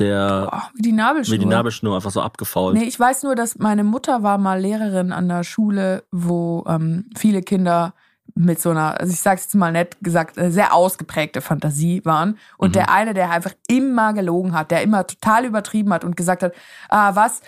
[0.00, 1.34] der, boah, wie die Nabelschnur.
[1.34, 2.76] wie die Nabelschnur einfach so abgefault.
[2.76, 7.10] Nee, ich weiß nur, dass meine Mutter war mal Lehrerin an der Schule, wo ähm,
[7.16, 7.94] viele Kinder
[8.34, 12.38] mit so einer, also ich sag's jetzt mal nett gesagt, äh, sehr ausgeprägte Fantasie waren.
[12.56, 16.42] Und der eine, der einfach immer gelogen hat, der immer total übertrieben hat und gesagt
[16.42, 16.52] hat,
[16.88, 17.40] ah, was,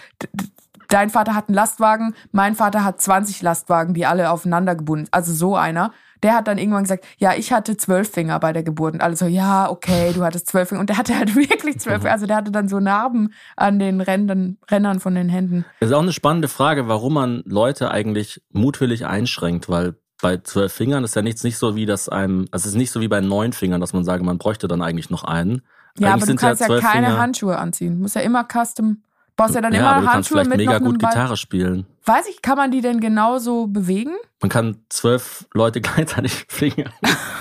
[0.88, 5.14] dein Vater hat einen Lastwagen, mein Vater hat 20 Lastwagen, die alle aufeinander gebunden sind.
[5.14, 5.92] Also so einer.
[6.22, 8.94] Der hat dann irgendwann gesagt, ja, ich hatte zwölf Finger bei der Geburt.
[8.94, 10.80] Und alle so, ja, okay, du hattest zwölf Finger.
[10.80, 12.12] Und der hatte halt wirklich zwölf Finger.
[12.12, 15.64] Also der hatte dann so Narben an den Rändern, Rändern von den Händen.
[15.80, 20.72] Das ist auch eine spannende Frage, warum man Leute eigentlich mutwillig einschränkt, weil bei zwölf
[20.72, 23.08] Fingern ist ja nichts nicht so wie das einem, also es ist nicht so wie
[23.08, 25.62] bei neun Fingern, dass man sage, man bräuchte dann eigentlich noch einen.
[25.98, 27.96] Ja, eigentlich aber du kannst ja, zwölf keine Finger- Handschuhe anziehen.
[27.96, 29.02] Du musst ja immer custom.
[29.42, 30.98] Brauchst ja dann ja, immer aber du kannst Handschuhe vielleicht mit mega gut.
[31.00, 31.86] Gitarre spielen.
[32.04, 34.12] Weiß ich, kann man die denn genauso bewegen?
[34.40, 36.92] Man kann zwölf Leute gleichzeitig fingern.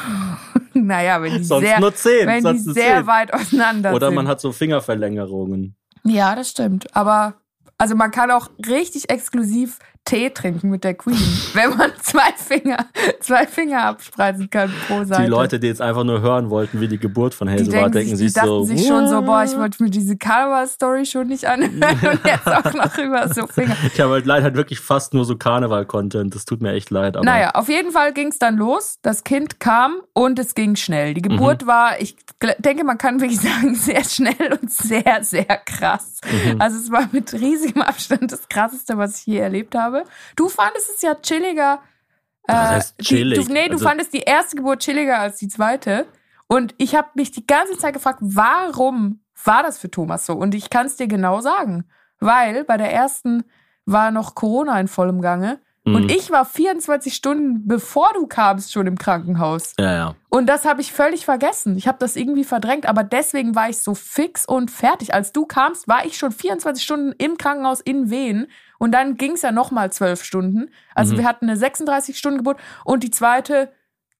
[0.73, 3.07] naja, wenn die Sonst sehr, nur zehn, wenn sonst die sehr zehn.
[3.07, 4.15] weit auseinander Oder sind.
[4.15, 5.75] man hat so Fingerverlängerungen.
[6.03, 6.87] ja, das stimmt.
[6.95, 7.35] Aber
[7.77, 11.15] also man kann auch richtig exklusiv Tee trinken mit der Queen,
[11.53, 12.85] wenn man zwei Finger,
[13.19, 15.23] zwei Finger abspreizen kann pro Seite.
[15.23, 18.15] Die Leute, die jetzt einfach nur hören wollten, wie die Geburt von Hazel war, denken
[18.15, 21.73] sich, die so, sich schon so, boah, ich wollte mir diese Karneval-Story schon nicht anhören
[22.11, 23.75] und jetzt auch noch über so Finger.
[23.93, 26.33] Ich habe halt leider wirklich fast nur so Karneval-Content.
[26.33, 27.15] Das tut mir echt leid.
[27.15, 28.97] Aber Naja, auf jeden Fall ging es dann los.
[29.01, 31.13] Das Kind kam und es ging schnell.
[31.13, 32.15] Die Geburt war, ich
[32.59, 36.21] denke, man kann wirklich sagen, sehr schnell und sehr, sehr krass.
[36.59, 39.90] Also es war mit riesigem Abstand das Krasseste, was ich je erlebt habe.
[40.35, 41.79] Du fandest es ja chilliger.
[42.47, 43.45] äh, heißt die- chillig?
[43.45, 46.07] Du, nee, du Also- fandest die erste Geburt chilliger als die zweite.
[46.47, 50.33] Und ich habe mich die ganze Zeit gefragt, warum war das für Thomas so?
[50.33, 51.85] Und ich kann es dir genau sagen.
[52.19, 53.43] Weil bei der ersten
[53.85, 55.59] war noch Corona in vollem Gange.
[55.85, 55.95] Mhm.
[55.95, 59.73] Und ich war 24 Stunden bevor du kamst schon im Krankenhaus.
[59.79, 60.15] Ja, ja.
[60.29, 61.75] Und das habe ich völlig vergessen.
[61.77, 65.13] Ich habe das irgendwie verdrängt, aber deswegen war ich so fix und fertig.
[65.15, 68.47] Als du kamst, war ich schon 24 Stunden im Krankenhaus in Wien.
[68.81, 70.71] Und dann ging es ja nochmal zwölf Stunden.
[70.95, 71.19] Also Mhm.
[71.19, 73.71] wir hatten eine 36-Stunden-Geburt und die zweite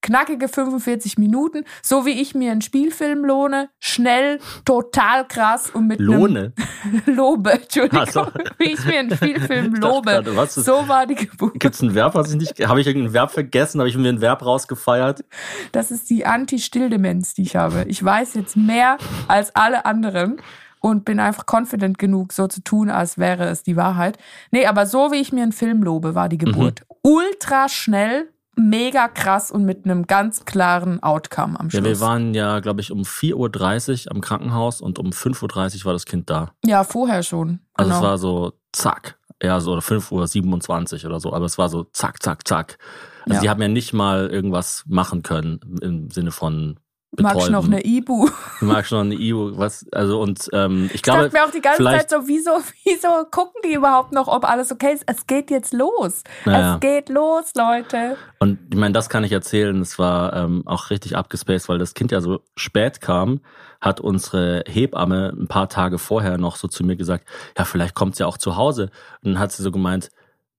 [0.04, 6.00] knackige 45 Minuten, so wie ich mir einen Spielfilm lohne, schnell, total krass und mit
[6.00, 6.54] Lohne.
[7.08, 8.28] Lobe, Entschuldigung, so.
[8.60, 10.24] wie ich mir einen Spielfilm lobe.
[10.44, 11.60] ist- so war die Geburt.
[11.60, 12.68] Gibt es ein Verb, was ich nicht.
[12.68, 13.80] Habe ich irgendein Verb vergessen?
[13.80, 15.24] Habe ich mir ein Verb rausgefeiert?
[15.72, 17.86] Das ist die Anti-Stilldemenz, die ich habe.
[17.88, 18.98] Ich weiß jetzt mehr
[19.28, 20.40] als alle anderen
[20.82, 24.18] und bin einfach confident genug, so zu tun, als wäre es die Wahrheit.
[24.52, 26.82] Nee, aber so wie ich mir einen Film lobe, war die Geburt.
[27.04, 31.84] Ultra schnell, mega krass und mit einem ganz klaren Outcome am Ja, Schluss.
[31.86, 35.94] wir waren ja, glaube ich, um 4.30 Uhr am Krankenhaus und um 5.30 Uhr war
[35.94, 36.52] das Kind da.
[36.66, 37.60] ja, vorher schon.
[37.76, 38.02] Also Genau.
[38.02, 39.18] es war so zack.
[39.42, 42.78] Ja, so 5.27 Uhr oder so, aber es war so zack, zack, zack.
[43.26, 43.42] Also Ja.
[43.42, 46.80] die haben ja nicht mal irgendwas machen können im Sinne von
[47.12, 47.46] betäuben.
[47.46, 48.30] du noch eine Ibu?
[48.60, 51.52] Du magst noch eine EU, was, also und ähm, ich Ich glaube, dachte mir auch
[51.52, 52.52] die ganze Zeit so, wieso,
[52.86, 55.04] wieso gucken die überhaupt noch, ob alles okay ist?
[55.08, 56.24] Es geht jetzt los.
[56.46, 56.76] Naja.
[56.76, 58.18] Es geht los, Leute.
[58.40, 59.82] Und ich meine, das kann ich erzählen.
[59.82, 63.42] Es war ähm, auch richtig abgespaced, weil das Kind ja so spät kam,
[63.80, 68.20] hat unsere Hebamme ein paar Tage vorher noch so zu mir gesagt, ja, vielleicht kommt's
[68.20, 68.90] ja auch zu Hause.
[69.24, 70.10] Und dann hat sie so gemeint,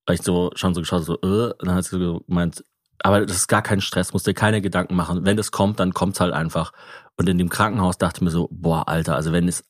[0.06, 2.64] weil ich so schon so geschaut, so, äh, und dann hat sie so gemeint,
[3.02, 5.24] aber das ist gar kein Stress, musst dir keine Gedanken machen.
[5.24, 6.72] Wenn das kommt, dann kommt's halt einfach.
[7.16, 9.64] Und in dem Krankenhaus dachte ich mir so, boah, Alter, also wenn es,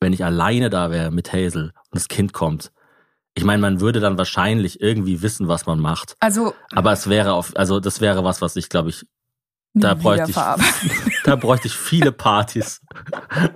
[0.00, 2.72] wenn ich alleine da wäre mit Hazel und das Kind kommt,
[3.36, 6.14] ich meine, man würde dann wahrscheinlich irgendwie wissen, was man macht.
[6.20, 9.06] Also Aber es wäre auf, also das wäre was, was ich glaube ich,
[9.76, 10.36] da bräuchte ich,
[11.24, 12.80] da bräuchte ich viele Partys,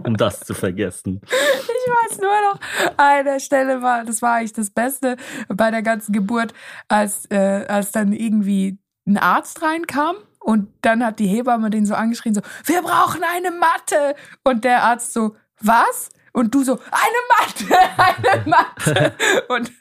[0.04, 1.20] um das zu vergessen.
[1.24, 2.60] Ich weiß nur noch,
[2.96, 5.16] eine Stelle war, das war eigentlich das Beste
[5.48, 6.54] bei der ganzen Geburt,
[6.88, 11.94] als, äh, als dann irgendwie ein Arzt reinkam und dann hat die Hebamme den so
[11.94, 14.14] angeschrien, so, wir brauchen eine Matte.
[14.44, 16.10] Und der Arzt so, was?
[16.32, 17.78] Und du so, eine Matte,
[18.32, 19.14] eine Matte.
[19.48, 19.72] Und,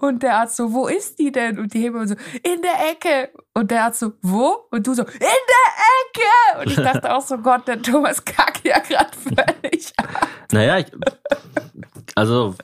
[0.00, 1.58] und der Arzt so, wo ist die denn?
[1.58, 3.30] Und die Hebamme so, in der Ecke.
[3.54, 4.66] Und der Arzt so, wo?
[4.70, 6.60] Und du so, in der Ecke.
[6.60, 10.28] Und ich dachte auch so, Gott, der Thomas kackt ja gerade völlig ab.
[10.50, 10.86] Naja, ich,
[12.16, 12.56] also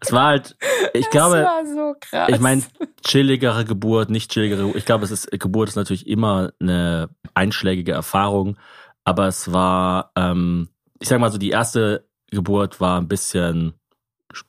[0.00, 0.56] es war halt,
[0.94, 2.28] ich Das glaube, war so krass.
[2.28, 2.62] ich meine,
[3.02, 4.76] chilligere Geburt, nicht chilligere Geburt.
[4.76, 8.56] Ich glaube, es ist, Geburt ist natürlich immer eine einschlägige Erfahrung,
[9.04, 10.68] aber es war, ähm,
[11.00, 13.74] ich sag mal so, die erste Geburt war ein bisschen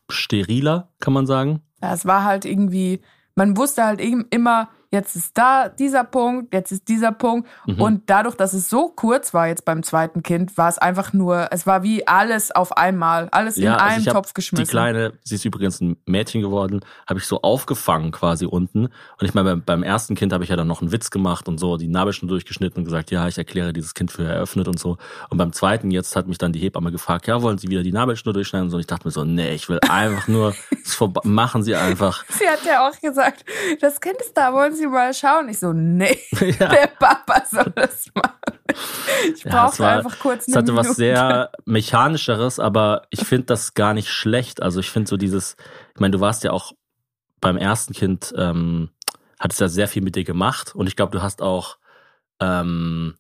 [0.10, 1.62] steriler, kann man sagen.
[1.82, 3.02] Ja, es war halt irgendwie,
[3.36, 7.48] man wusste halt eben immer, jetzt ist da dieser Punkt, jetzt ist dieser Punkt.
[7.68, 7.82] Mhm.
[7.82, 11.48] Und dadurch, dass es so kurz war jetzt beim zweiten Kind, war es einfach nur,
[11.52, 14.70] es war wie alles auf einmal, alles in also einen Topf Die geschmissen.
[14.70, 18.86] Kleine, sie ist übrigens ein Mädchen geworden, habe ich so aufgefangen quasi unten.
[18.86, 21.48] Und ich meine, beim, beim ersten Kind habe ich ja dann noch einen Witz gemacht
[21.48, 24.80] und so die Nabelschnur durchgeschnitten und gesagt, ja, ich erkläre dieses Kind für eröffnet und
[24.80, 24.98] so.
[25.30, 27.92] Und beim zweiten jetzt hat mich dann die Hebamme gefragt, ja, wollen Sie wieder die
[27.92, 28.78] Nabelschnur durchschneiden und so.
[28.78, 30.56] Und ich dachte mir so, nee, ich will einfach nur,
[31.24, 32.26] machen Sie einfach.
[32.30, 33.46] Sie hat ja auch gesagt,
[33.82, 35.50] das Kind ist da, wollen Sie mal schauen?
[35.50, 36.18] Ich so, nee,
[36.60, 36.68] Ja.
[36.70, 38.34] der Papa soll das machen.
[39.36, 40.96] Ich Ja, brauchte es war- einfach kurz Es eine hatte was Minute.
[40.98, 44.62] sehr mechanischeres, aber ich finde das gar nicht schlecht.
[44.62, 45.56] Also ich finde so dieses,
[45.96, 46.74] ich meine, du warst ja auch
[47.42, 48.90] beim ersten Kind, ähm,
[49.40, 51.78] hattest ja sehr viel mit dir gemacht und ich glaube, du hast auch
[52.40, 53.16] ähm,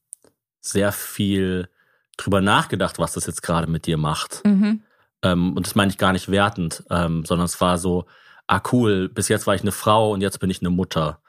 [0.62, 1.70] sehr viel
[2.18, 4.42] drüber nachgedacht, was das jetzt gerade mit dir macht.
[4.46, 4.84] Mhm.
[5.22, 8.06] Ähm, und das meine ich gar nicht wertend, ähm, sondern es war so,
[8.48, 11.22] ah cool, bis jetzt war ich eine Frau und jetzt bin ich eine Mutter.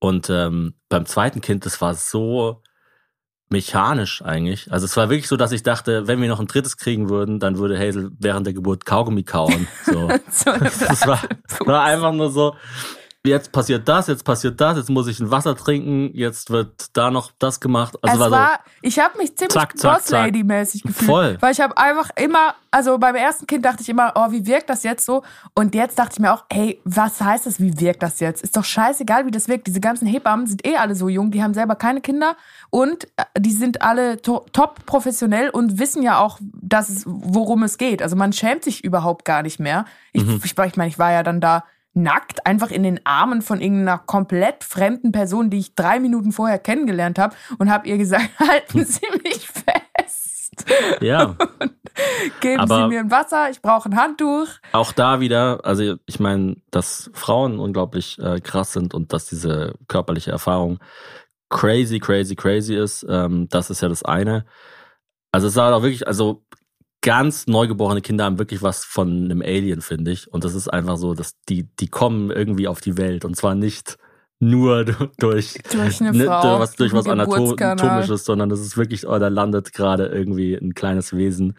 [0.00, 2.62] Und ähm, beim zweiten Kind, das war so
[3.50, 4.72] mechanisch eigentlich.
[4.72, 7.40] Also es war wirklich so, dass ich dachte, wenn wir noch ein drittes kriegen würden,
[7.40, 9.66] dann würde Hazel während der Geburt Kaugummi kauen.
[9.84, 10.08] So.
[10.30, 11.20] So Das war,
[11.66, 12.54] war einfach nur so,
[13.26, 17.10] jetzt passiert das, jetzt passiert das, jetzt muss ich ein Wasser trinken, jetzt wird da
[17.10, 17.94] noch das gemacht.
[18.02, 21.36] Also es war war, so, ich habe mich ziemlich Boss Lady mäßig gefühlt, Voll.
[21.40, 24.70] weil ich habe einfach immer, also beim ersten Kind dachte ich immer, oh, wie wirkt
[24.70, 25.22] das jetzt so?
[25.54, 28.42] Und jetzt dachte ich mir auch, hey, was heißt das, wie wirkt das jetzt?
[28.42, 29.66] Ist doch scheißegal, wie das wirkt.
[29.66, 32.36] Diese ganzen Hebammen sind eh alle so jung, die haben selber keine Kinder
[32.70, 37.64] und äh, die sind alle to top professionell und wissen ja auch, dass es, worum
[37.64, 38.02] es geht.
[38.02, 39.84] Also man schämt sich überhaupt gar nicht mehr.
[40.12, 40.40] Ich, Mhm.
[40.42, 43.98] ich, ich meine, ich war ja dann da nackt, einfach in den Armen von irgendeiner
[43.98, 48.84] komplett fremden Person, die ich drei Minuten vorher kennengelernt habe und habe ihr gesagt, halten
[48.84, 50.64] Sie mich fest.
[51.00, 51.36] ja.
[52.40, 54.46] Geben Aber- Sie mir ein Wasser, ich brauche ein Handtuch.
[54.72, 59.74] auch da wieder, also ich meine, dass Frauen unglaublich äh, krass sind und dass diese
[59.88, 60.78] körperliche Erfahrung
[61.50, 64.46] crazy, crazy, crazy ist, ähm, das ist ja das eine.
[65.32, 66.44] Also es war auch wirklich, also
[67.02, 70.32] ganz neugeborene Kinder haben wirklich was von einem Alien, finde ich.
[70.32, 73.54] Und das ist einfach so, dass die, die kommen irgendwie auf die Welt und zwar
[73.54, 73.96] nicht
[74.38, 74.84] nur
[75.18, 77.06] durch, Durch eine ne, Frau, was, durch was.
[77.06, 81.56] Anatomisches, sondern das ist wirklich, oh, da landet gerade irgendwie ein kleines Wesen.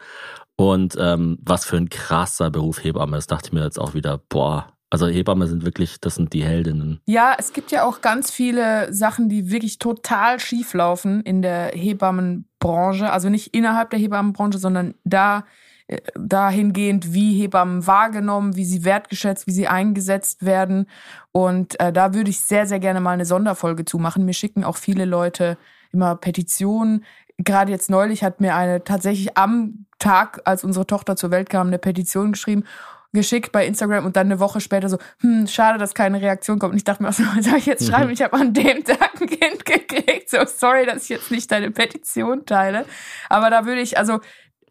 [0.56, 4.20] Und ähm, was für ein krasser Beruf Hebamme ist, dachte ich mir jetzt auch wieder,
[4.28, 7.00] boah, also Hebamme sind wirklich, das sind die Heldinnen.
[7.06, 11.68] Ja, es gibt ja auch ganz viele Sachen, die wirklich total schief laufen in der
[11.68, 13.10] Hebammenbranche.
[13.10, 15.46] Also nicht innerhalb der Hebammenbranche, sondern da
[15.86, 20.90] äh, dahingehend, wie Hebammen wahrgenommen, wie sie wertgeschätzt, wie sie eingesetzt werden.
[21.32, 24.26] Und äh, da würde ich sehr, sehr gerne mal eine Sonderfolge zu machen.
[24.26, 25.56] Mir schicken auch viele Leute
[25.90, 27.06] immer Petitionen.
[27.38, 31.68] Gerade jetzt neulich hat mir eine tatsächlich am Tag, als unsere Tochter zur Welt kam,
[31.68, 32.64] eine Petition geschrieben
[33.12, 36.72] geschickt bei Instagram und dann eine Woche später so, hm, schade, dass keine Reaktion kommt.
[36.72, 38.10] Und ich dachte mir, was soll ich jetzt schreiben?
[38.10, 40.30] Ich habe an dem Tag ein Kind gekriegt.
[40.30, 42.84] So sorry, dass ich jetzt nicht deine Petition teile.
[43.28, 44.20] Aber da würde ich, also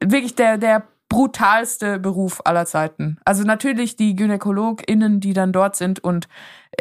[0.04, 3.18] wirklich der, der brutalste Beruf aller Zeiten.
[3.26, 6.30] Also natürlich die GynäkologInnen, die dann dort sind und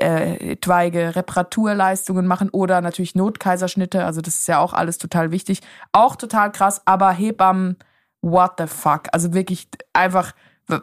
[0.00, 4.04] äh, etwaige Reparaturleistungen machen oder natürlich Notkaiserschnitte.
[4.04, 5.62] Also das ist ja auch alles total wichtig.
[5.90, 7.76] Auch total krass, aber Hebammen,
[8.22, 9.08] what the fuck?
[9.10, 10.32] Also wirklich einfach,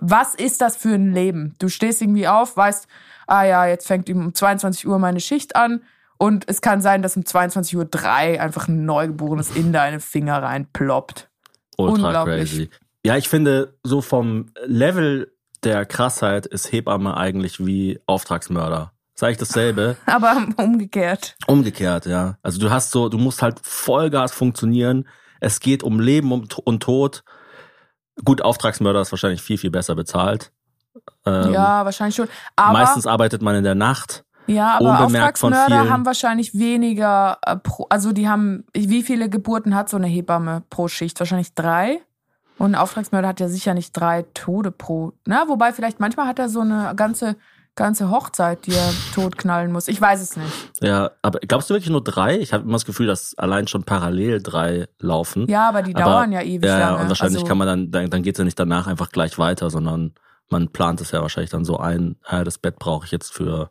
[0.01, 1.55] was ist das für ein Leben?
[1.59, 2.87] Du stehst irgendwie auf, weißt,
[3.27, 5.81] ah ja, jetzt fängt um 22 Uhr meine Schicht an
[6.17, 7.75] und es kann sein, dass um 22.03
[8.35, 11.29] Uhr einfach ein Neugeborenes in deine Finger reinploppt.
[11.77, 12.49] Ultra Unglaublich.
[12.51, 12.69] crazy.
[13.03, 15.31] Ja, ich finde, so vom Level
[15.63, 18.91] der Krassheit ist Hebamme eigentlich wie Auftragsmörder.
[19.13, 19.97] Sag ich dasselbe?
[20.05, 21.35] Aber umgekehrt.
[21.47, 22.37] Umgekehrt, ja.
[22.41, 25.07] Also du hast so, du musst halt Vollgas funktionieren.
[25.39, 27.23] Es geht um Leben und Tod.
[28.25, 30.51] Gut, Auftragsmörder ist wahrscheinlich viel, viel besser bezahlt.
[31.25, 32.27] Ähm, ja, wahrscheinlich schon.
[32.55, 34.25] Aber, meistens arbeitet man in der Nacht.
[34.47, 39.89] ja, aber Auftragsmörder haben wahrscheinlich weniger, äh, pro, also die haben, wie viele Geburten hat
[39.89, 41.19] so eine Hebamme pro Schicht?
[41.19, 42.01] Wahrscheinlich drei.
[42.57, 45.13] Und ein Auftragsmörder hat ja sicher nicht drei Tode pro.
[45.25, 47.35] Na, wobei vielleicht manchmal hat er so eine ganze,
[47.77, 49.87] ganze Hochzeit, die er totknallen muss.
[49.87, 50.51] Ich weiß es nicht.
[50.81, 52.37] Ja, aber glaubst du wirklich nur drei?
[52.37, 55.47] Ich habe immer das Gefühl, dass allein schon parallel drei laufen.
[55.47, 57.03] Ja, aber die Aber- dauern ja ewig ja, lange.
[57.03, 59.37] und wahrscheinlich also, kann man dann, dann, dann geht es ja nicht danach einfach gleich
[59.39, 60.13] weiter, sondern
[60.49, 63.69] man plant es ja wahrscheinlich dann so ein, äh, das Bett brauche ich jetzt für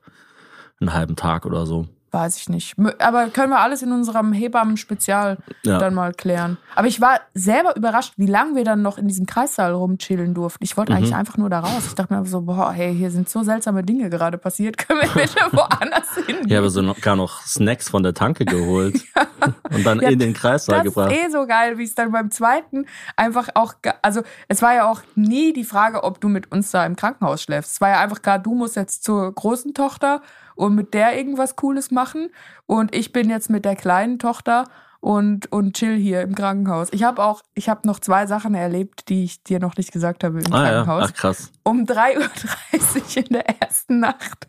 [0.80, 1.86] einen halben Tag oder so.
[2.16, 2.74] Weiß ich nicht.
[2.98, 5.76] Aber können wir alles in unserem Hebammen-Spezial Ja.
[5.78, 6.56] dann mal klären.
[6.74, 10.64] Aber ich war selber überrascht, wie lange wir dann noch in diesem Kreissaal rumchillen durften.
[10.64, 10.98] Ich wollte Mhm.
[10.98, 11.84] eigentlich einfach nur da raus.
[11.88, 14.78] Ich dachte mir so, boah, hey, hier sind so seltsame Dinge gerade passiert.
[14.88, 16.46] Können wir bitte woanders hingehen?
[16.48, 18.98] Ich habe so noch, gar noch Snacks von der Tanke geholt
[19.74, 21.12] und dann Ja, in den Kreissaal das gebracht.
[21.12, 24.90] ist eh so geil, wie es dann beim zweiten einfach auch, also es war ja
[24.90, 27.74] auch nie die Frage, ob du mit uns da im Krankenhaus schläfst.
[27.74, 30.22] Es war ja einfach klar, du musst jetzt zur großen Tochter
[30.56, 32.30] und mit der irgendwas Cooles machen
[32.66, 34.64] und ich bin jetzt mit der kleinen Tochter
[35.00, 36.88] und, und chill hier im Krankenhaus.
[36.92, 40.24] Ich habe auch, ich habe noch zwei Sachen erlebt, die ich dir noch nicht gesagt
[40.24, 41.52] habe im ah ja, Krankenhaus ach krass.
[41.62, 44.48] um 3.30 Uhr in der ersten Nacht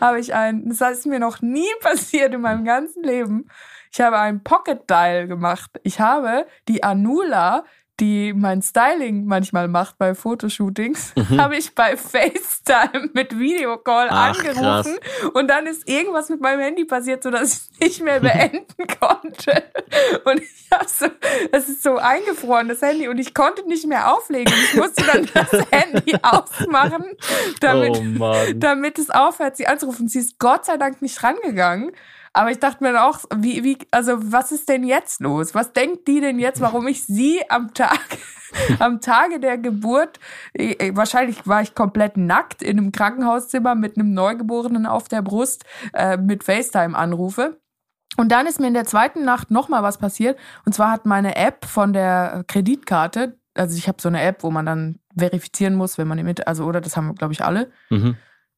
[0.00, 3.48] habe ich ein, das ist mir noch nie passiert in meinem ganzen Leben.
[3.92, 5.70] Ich habe ein Pocket Dial gemacht.
[5.82, 7.64] Ich habe die Anula,
[8.00, 14.12] die mein Styling manchmal macht bei Fotoshootings, habe ich bei FaceTime mit Videocall Mhm.
[14.12, 14.98] Ach, angerufen
[15.34, 18.66] und dann ist irgendwas mit meinem Handy passiert, so dass ich es nicht mehr beenden
[19.00, 19.64] konnte.
[20.24, 21.06] Und ich habe so,
[21.52, 24.52] es ist so eingefroren, das Handy, und ich konnte nicht mehr auflegen.
[24.64, 27.04] Ich musste dann das Handy ausmachen,
[27.60, 30.08] damit, oh damit es aufhört, sie anzurufen.
[30.08, 31.92] Sie ist Gott sei Dank nicht rangegangen.
[32.36, 35.54] Aber ich dachte mir dann auch, wie, wie, also was ist denn jetzt los?
[35.54, 37.98] Was denkt die denn jetzt, warum ich sie am Tag,
[38.78, 40.20] am Tage der Geburt,
[40.52, 45.64] äh, wahrscheinlich war ich komplett nackt in einem Krankenhauszimmer mit einem Neugeborenen auf der Brust,
[45.94, 47.58] äh, mit FaceTime anrufe.
[48.18, 50.38] Und dann ist mir in der zweiten Nacht nochmal was passiert.
[50.66, 54.50] Und zwar hat meine App von der Kreditkarte, also ich habe so eine App, wo
[54.50, 58.16] man dann verifizieren muss, wenn man mit, also oder das haben, glaube ich, alle Mhm.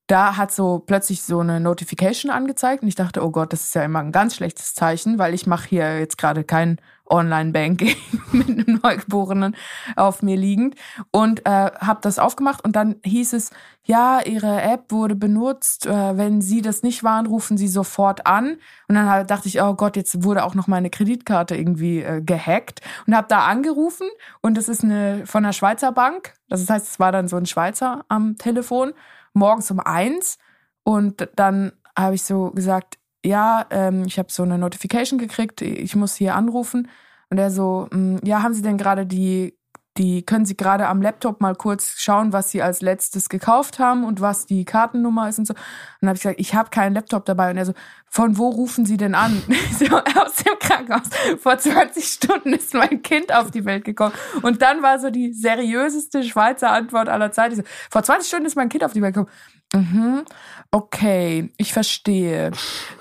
[0.08, 3.74] Da hat so plötzlich so eine Notification angezeigt und ich dachte, oh Gott, das ist
[3.74, 7.94] ja immer ein ganz schlechtes Zeichen, weil ich mache hier jetzt gerade kein Online-Banking
[8.32, 9.54] mit einem Neugeborenen
[9.96, 10.76] auf mir liegend
[11.10, 13.50] und äh, habe das aufgemacht und dann hieß es,
[13.84, 18.58] ja, Ihre App wurde benutzt, äh, wenn Sie das nicht waren, rufen Sie sofort an.
[18.88, 22.22] Und dann halt dachte ich, oh Gott, jetzt wurde auch noch meine Kreditkarte irgendwie äh,
[22.22, 24.08] gehackt und habe da angerufen
[24.40, 27.46] und das ist eine von der Schweizer Bank, das heißt, es war dann so ein
[27.46, 28.92] Schweizer am Telefon
[29.34, 30.38] morgens um eins
[30.84, 35.96] und dann habe ich so gesagt, ja, ähm, ich habe so eine Notification gekriegt, ich
[35.96, 36.88] muss hier anrufen.
[37.30, 39.57] Und er so, "Mm, ja, haben Sie denn gerade die,
[39.98, 44.04] die, können Sie gerade am Laptop mal kurz schauen, was Sie als letztes gekauft haben
[44.04, 45.54] und was die Kartennummer ist und so.
[45.54, 45.60] Und
[46.00, 47.50] dann habe ich gesagt, ich habe keinen Laptop dabei.
[47.50, 47.74] Und er so,
[48.08, 49.42] von wo rufen Sie denn an?
[49.78, 51.08] So, aus dem Krankenhaus.
[51.40, 54.12] Vor 20 Stunden ist mein Kind auf die Welt gekommen.
[54.42, 57.56] Und dann war so die seriöseste Schweizer Antwort aller Zeiten.
[57.56, 59.30] So, vor 20 Stunden ist mein Kind auf die Welt gekommen.
[59.74, 60.24] Mhm,
[60.70, 62.50] okay, ich verstehe.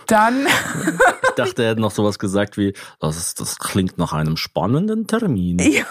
[0.07, 0.45] Dann,
[1.29, 5.07] Ich dachte, er hätte noch sowas gesagt wie, das, ist, das klingt nach einem spannenden
[5.07, 5.59] Termin.
[5.59, 5.85] Ja,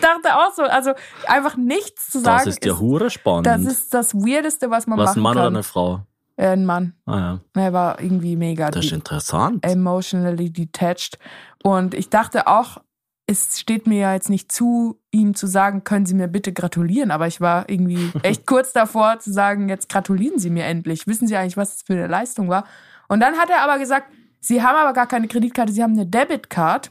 [0.22, 0.92] dachte auch so, also
[1.26, 2.44] einfach nichts zu sagen.
[2.44, 3.46] das ist ja hure spannend.
[3.46, 5.40] das ist das Weirdeste, was man Was, machen ein Mann kann.
[5.42, 6.00] oder eine Frau?
[6.36, 6.94] Äh, ein Mann.
[7.06, 9.64] Ah ja, Er war irgendwie mega das ist interessant.
[9.66, 11.18] emotionally detached.
[11.64, 12.78] Und ich dachte auch,
[13.26, 17.10] es steht mir ja jetzt nicht zu, ihm zu sagen, können Sie mir bitte gratulieren.
[17.10, 21.06] Aber ich war irgendwie echt kurz davor zu sagen, jetzt gratulieren Sie mir endlich.
[21.06, 22.64] Wissen Sie eigentlich, was das für eine Leistung war?
[23.08, 24.06] Und dann hat er aber gesagt,
[24.40, 26.90] Sie haben aber gar keine Kreditkarte, Sie haben eine Debitcard.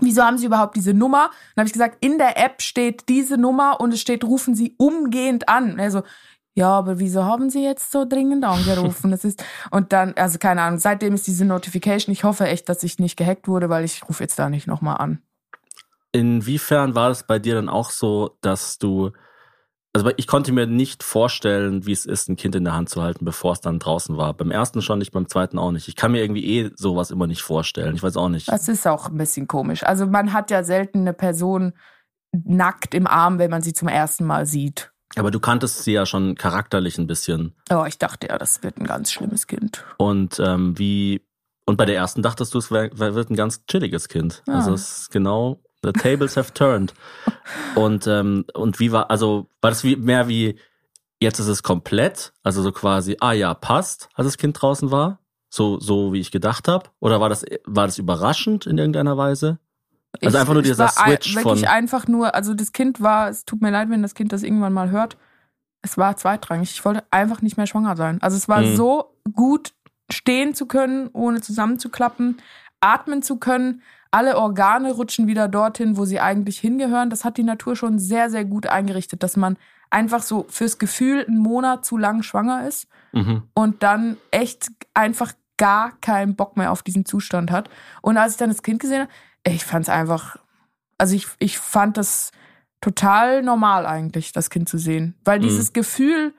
[0.00, 1.30] Wieso haben Sie überhaupt diese Nummer?
[1.54, 4.74] Dann habe ich gesagt, in der App steht diese Nummer und es steht, rufen Sie
[4.76, 5.78] umgehend an.
[5.80, 6.04] Und
[6.54, 9.10] ja, aber wieso haben Sie jetzt so dringend angerufen?
[9.10, 10.78] Das ist und dann, also keine Ahnung.
[10.78, 12.12] Seitdem ist diese Notification.
[12.12, 14.96] Ich hoffe echt, dass ich nicht gehackt wurde, weil ich rufe jetzt da nicht nochmal
[14.96, 15.22] an.
[16.12, 19.12] Inwiefern war es bei dir dann auch so, dass du,
[19.96, 23.00] also ich konnte mir nicht vorstellen, wie es ist, ein Kind in der Hand zu
[23.00, 24.34] halten, bevor es dann draußen war.
[24.34, 25.88] Beim ersten schon nicht, beim zweiten auch nicht.
[25.88, 27.94] Ich kann mir irgendwie eh sowas immer nicht vorstellen.
[27.94, 28.46] Ich weiß auch nicht.
[28.52, 29.84] Das ist auch ein bisschen komisch.
[29.84, 31.72] Also man hat ja selten eine Person
[32.44, 34.92] nackt im Arm, wenn man sie zum ersten Mal sieht.
[35.16, 37.54] Aber du kanntest sie ja schon charakterlich ein bisschen.
[37.70, 39.82] Oh, ich dachte ja, das wird ein ganz schlimmes Kind.
[39.96, 41.22] Und ähm, wie,
[41.64, 44.42] und bei der ersten dachtest du, es wär, wär, wird ein ganz chilliges Kind.
[44.46, 44.56] Ah.
[44.56, 46.94] Also es ist genau, the tables have turned.
[47.74, 50.58] Und, ähm, und wie war, also war das wie, mehr wie,
[51.20, 55.20] jetzt ist es komplett, also so quasi, ah ja, passt, als das Kind draußen war?
[55.48, 56.90] So, so wie ich gedacht habe?
[57.00, 59.58] Oder war das, war das überraschend in irgendeiner Weise?
[60.22, 63.28] Also Ich- einfach nur es dieser Switch wirklich von- einfach nur, also das Kind war,
[63.28, 65.16] es tut mir leid, wenn das Kind das irgendwann mal hört.
[65.82, 66.72] es war zweitrangig.
[66.72, 68.20] Ich wollte einfach nicht mehr schwanger sein.
[68.20, 68.74] Also es war Mhm.
[68.74, 69.72] so gut,
[70.10, 72.38] stehen zu können, ohne zusammenzuklappen,
[72.80, 73.82] atmen zu können.
[74.16, 77.10] Alle Organe rutschen wieder dorthin, wo sie eigentlich hingehören.
[77.10, 79.58] Das hat die Natur schon sehr, sehr gut eingerichtet, dass man
[79.90, 83.42] einfach so fürs Gefühl einen Monat zu lang schwanger ist Mhm.
[83.52, 87.68] und dann echt einfach gar keinen Bock mehr auf diesen Zustand hat.
[88.00, 89.10] Und als ich dann das Kind gesehen habe,
[89.46, 90.36] ich fand es einfach,
[90.96, 92.32] also ich, ich fand das
[92.80, 95.14] total normal eigentlich, das Kind zu sehen.
[95.26, 95.42] Weil Mhm.
[95.42, 96.32] dieses Gefühl,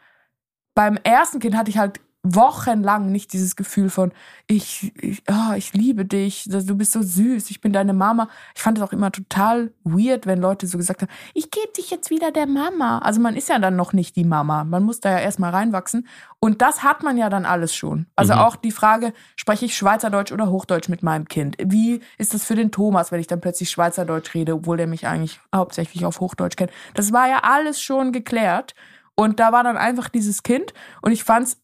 [0.73, 4.11] beim ersten Kind hatte ich halt wochenlang nicht dieses Gefühl von,
[4.47, 8.27] ich, ich, oh, ich liebe dich, du bist so süß, ich bin deine Mama.
[8.55, 11.89] Ich fand es auch immer total weird, wenn Leute so gesagt haben, ich gebe dich
[11.89, 12.99] jetzt wieder der Mama.
[12.99, 14.63] Also man ist ja dann noch nicht die Mama.
[14.63, 16.07] Man muss da ja erstmal reinwachsen.
[16.39, 18.07] Und das hat man ja dann alles schon.
[18.15, 18.39] Also Mhm.
[18.39, 21.55] auch die Frage, spreche ich Schweizerdeutsch oder Hochdeutsch mit meinem Kind?
[21.63, 25.07] Wie ist das für den Thomas, wenn ich dann plötzlich Schweizerdeutsch rede, obwohl der mich
[25.07, 26.71] eigentlich hauptsächlich auf Hochdeutsch kennt?
[26.93, 28.75] Das war ja alles schon geklärt.
[29.15, 31.57] Und da war dann einfach dieses Kind und ich fand's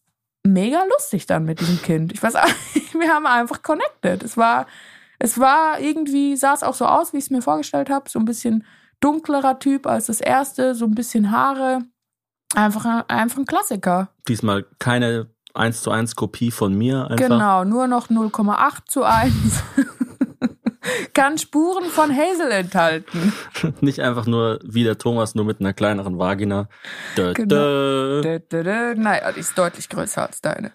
[0.46, 2.12] mega lustig dann mit diesem Kind.
[2.12, 2.34] Ich weiß,
[2.98, 4.22] wir haben einfach connected.
[4.22, 4.66] Es war,
[5.18, 8.08] es war irgendwie, sah es auch so aus, wie ich es mir vorgestellt habe.
[8.10, 8.64] So ein bisschen
[9.00, 11.80] dunklerer Typ als das erste, so ein bisschen Haare.
[12.54, 14.08] Einfach, ein- einfach ein Klassiker.
[14.28, 17.16] Diesmal keine 1 zu 1 Kopie von mir einfach.
[17.16, 19.32] Genau, nur noch 0,8 zu 1.
[21.14, 23.32] Kann Spuren von Hazel enthalten.
[23.80, 26.68] Nicht einfach nur wie der Thomas, nur mit einer kleineren Vagina.
[27.16, 27.48] Dö, Genau.
[28.22, 28.38] dö.
[28.50, 28.94] Dö.
[28.96, 30.72] Naja, die ist deutlich größer als deine.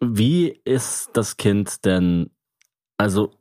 [0.00, 2.30] Wie ist das Kind denn,
[2.96, 3.32] also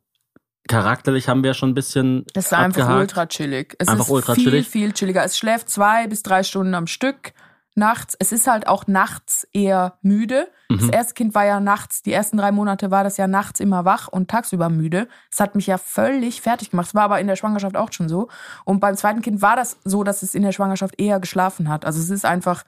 [0.67, 2.99] charakterlich haben wir ja schon ein bisschen Es ist einfach abgehakt.
[3.01, 3.75] ultra chillig.
[3.79, 4.67] Es Einfach ist ultra viel, chillig?
[4.67, 5.23] viel chilliger.
[5.23, 7.31] Es schläft zwei bis drei Stunden am Stück
[7.80, 8.15] nachts.
[8.19, 10.47] Es ist halt auch nachts eher müde.
[10.69, 10.93] Das Mhm.
[10.93, 14.07] erste Kind war ja nachts, die ersten drei Monate war das ja nachts immer wach
[14.07, 15.07] und tagsüber müde.
[15.32, 16.88] Das hat mich ja völlig fertig gemacht.
[16.89, 18.27] Das war aber in der Schwangerschaft auch schon so.
[18.65, 21.86] Und beim zweiten Kind war das so, dass es in der Schwangerschaft eher geschlafen hat.
[21.86, 22.63] Also es ist einfach,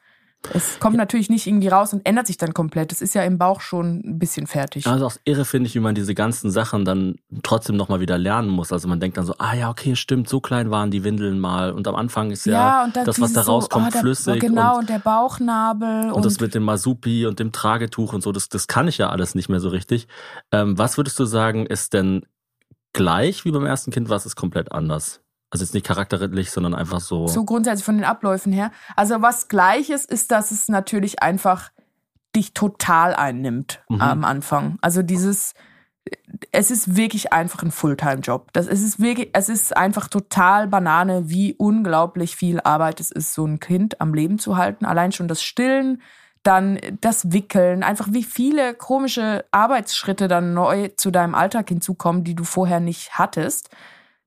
[0.53, 2.91] es kommt natürlich nicht irgendwie raus und ändert sich dann komplett.
[2.91, 4.87] Es ist ja im Bauch schon ein bisschen fertig.
[4.87, 8.49] Also auch irre finde ich, wie man diese ganzen Sachen dann trotzdem nochmal wieder lernen
[8.49, 8.73] muss.
[8.73, 11.71] Also man denkt dann so, ah ja, okay, stimmt, so klein waren die Windeln mal.
[11.71, 14.39] Und am Anfang ist ja, und dann das, was da so, rauskommt, oh, der, flüssig.
[14.39, 16.11] Genau, und, und, der Bauchnabel.
[16.11, 19.09] und das mit dem Masupi und dem Tragetuch und so, das, das kann ich ja
[19.09, 20.07] alles nicht mehr so richtig.
[20.51, 22.25] Ähm, was würdest du sagen, ist denn
[22.93, 25.20] gleich wie beim ersten Kind, was ist komplett anders?
[25.51, 27.27] Also jetzt nicht charakterlich, sondern einfach so.
[27.27, 28.71] So grundsätzlich von den Abläufen her.
[28.95, 31.71] Also was gleiches ist, dass es natürlich einfach
[32.35, 34.01] dich total einnimmt Mhm.
[34.01, 34.77] am Anfang.
[34.81, 35.53] Also dieses,
[36.53, 38.53] es ist wirklich einfach ein Fulltime-Job.
[38.53, 43.33] Das es ist wirklich, es ist einfach total Banane, wie unglaublich viel Arbeit es ist,
[43.33, 44.85] so ein Kind am Leben zu halten.
[44.85, 46.01] Allein schon das Stillen,
[46.43, 52.35] dann das Wickeln, einfach wie viele komische Arbeitsschritte dann neu zu deinem Alltag hinzukommen, die
[52.35, 53.69] du vorher nicht hattest.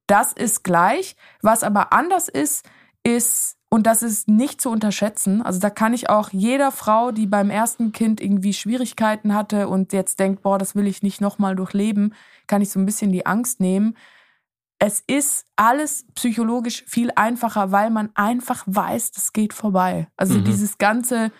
[0.06, 1.16] Das ist gleich.
[1.42, 2.66] Was aber anders ist,
[3.02, 7.26] ist, und das ist nicht zu unterschätzen, also da kann ich auch jeder Frau, die
[7.26, 11.54] beim ersten Kind irgendwie Schwierigkeiten hatte und jetzt denkt, boah, das will ich nicht nochmal
[11.56, 12.14] durchleben,
[12.46, 13.96] kann ich so ein bisschen die Angst nehmen.
[14.78, 20.08] Es ist alles psychologisch viel einfacher, weil man einfach weiß, das geht vorbei.
[20.16, 20.44] Also Mhm.
[20.44, 21.30] dieses ganze,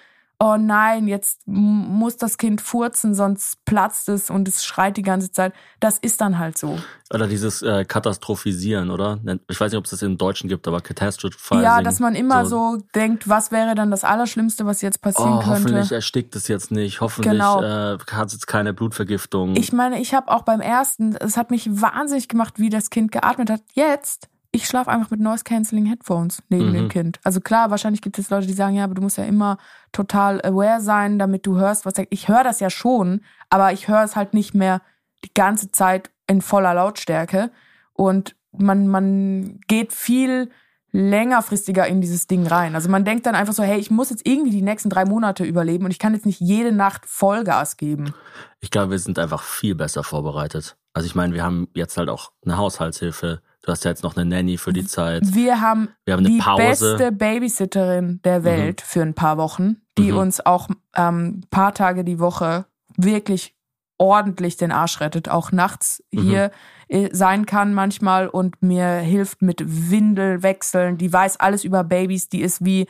[0.40, 5.30] oh nein, jetzt muss das Kind furzen, sonst platzt es und es schreit die ganze
[5.32, 5.52] Zeit.
[5.80, 6.78] Das ist dann halt so.
[7.12, 9.20] Oder dieses äh, Katastrophisieren, oder?
[9.48, 11.62] Ich weiß nicht, ob es das im Deutschen gibt, aber Catastrophizing.
[11.62, 15.46] Ja, dass man immer so, denkt, was wäre dann das Allerschlimmste, was jetzt passieren Oh,
[15.46, 15.94] hoffentlich könnte.
[15.94, 17.00] erstickt es jetzt nicht.
[17.00, 17.62] Hoffentlich Genau.
[17.62, 19.56] äh, hat es jetzt keine Blutvergiftung.
[19.56, 23.12] Ich meine, ich habe auch beim ersten, es hat mich wahnsinnig gemacht, wie das Kind
[23.12, 23.60] geatmet hat.
[23.74, 26.74] Jetzt, ich schlafe einfach mit Noise Cancelling Headphones neben Mhm.
[26.74, 27.20] dem Kind.
[27.24, 29.58] Also klar, wahrscheinlich gibt es Leute, die sagen, ja, aber du musst ja immer
[29.92, 31.94] total aware sein, damit du hörst, was.
[32.10, 34.80] Ich höre das ja schon, aber ich höre es halt nicht mehr
[35.24, 37.50] die ganze Zeit in voller Lautstärke.
[37.92, 40.50] Und man, man geht viel
[40.92, 42.74] längerfristiger in dieses Ding rein.
[42.76, 45.44] Also man denkt dann einfach so, hey, ich muss jetzt irgendwie die nächsten drei Monate
[45.44, 48.14] überleben und ich kann jetzt nicht jede Nacht Vollgas geben.
[48.60, 50.76] Ich glaube, wir sind einfach viel besser vorbereitet.
[50.92, 53.42] Also ich meine, wir haben jetzt halt auch eine Haushaltshilfe.
[53.64, 55.22] Du hast ja jetzt noch eine Nanny für die Zeit.
[55.24, 56.96] Wir haben, Wir haben die Pause.
[56.96, 60.18] beste Babysitterin der Welt für ein paar Wochen, die Mhm.
[60.18, 63.54] uns auch ähm, paar Tage die Woche wirklich
[63.96, 66.20] ordentlich den Arsch rettet, auch nachts Mhm.
[66.20, 66.50] hier
[66.88, 70.98] äh, sein kann manchmal und mir hilft mit Windelwechseln.
[70.98, 72.86] Die weiß alles über Babys, die ist wie,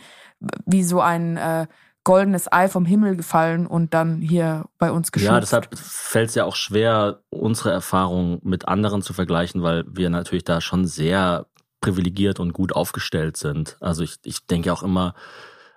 [0.67, 1.67] wie so ein äh,
[2.05, 5.31] goldenes Ei vom Himmel gefallen und dann hier bei uns geschützt.
[5.31, 10.11] Ja, deshalb fällt es ja auch schwer, unsere Erfahrungen mit anderen zu vergleichen, weil wir
[10.11, 11.47] natürlich da schon sehr
[11.81, 13.77] privilegiert und gut aufgestellt sind.
[13.81, 15.15] Also ich, ich denke auch immer,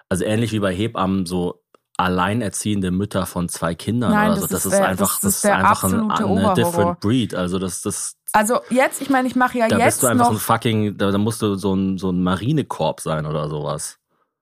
[0.09, 1.63] also ähnlich wie bei Hebammen, so
[1.97, 5.45] alleinerziehende Mütter von zwei Kindern Nein, oder so, das das ist einfach, das das ist
[5.45, 6.53] einfach ein, eine Oberhorror.
[6.53, 7.36] different breed.
[7.36, 10.25] Also das, das, Also jetzt, ich meine, ich mache ja da jetzt bist du einfach
[10.25, 13.49] noch so ein fucking, da, da musst du so ein, so ein Marinekorb sein oder
[13.49, 13.97] sowas.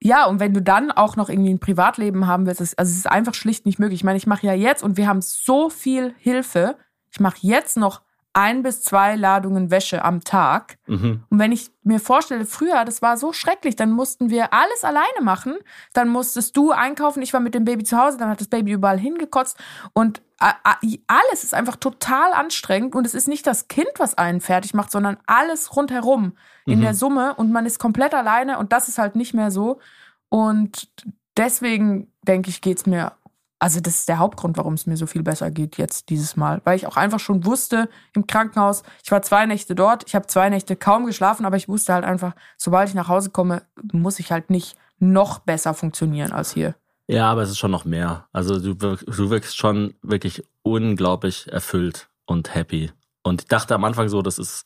[0.05, 3.09] Ja, und wenn du dann auch noch irgendwie ein Privatleben haben willst, also es ist
[3.09, 4.01] einfach schlicht nicht möglich.
[4.01, 6.77] Ich meine, ich mache ja jetzt und wir haben so viel Hilfe.
[7.09, 8.03] Ich mache jetzt noch
[8.35, 10.77] ein bis zwei Ladungen Wäsche am Tag.
[10.87, 11.23] Mhm.
[11.29, 15.21] Und wenn ich mir vorstelle, früher, das war so schrecklich, dann mussten wir alles alleine
[15.21, 15.55] machen.
[15.93, 18.73] Dann musstest du einkaufen, ich war mit dem Baby zu Hause, dann hat das Baby
[18.73, 19.57] überall hingekotzt.
[19.93, 22.93] Und alles ist einfach total anstrengend.
[22.93, 26.33] Und es ist nicht das Kind, was einen fertig macht, sondern alles rundherum
[26.65, 27.35] in der Summe.
[27.35, 29.79] Und man ist komplett alleine und das ist halt nicht mehr so.
[30.27, 30.89] Und
[31.37, 33.13] deswegen denke ich, geht's mir,
[33.59, 36.61] also das ist der Hauptgrund, warum es mir so viel besser geht jetzt dieses Mal.
[36.65, 40.27] Weil ich auch einfach schon wusste im Krankenhaus, ich war zwei Nächte dort, ich habe
[40.27, 44.19] zwei Nächte kaum geschlafen, aber ich wusste halt einfach, sobald ich nach Hause komme, muss
[44.19, 46.75] ich halt nicht noch besser funktionieren als hier.
[47.07, 48.27] Ja, aber es ist schon noch mehr.
[48.33, 52.91] Also du, du wirkst schon wirklich unglaublich erfüllt und happy.
[53.23, 54.65] Und ich dachte am Anfang so, das ist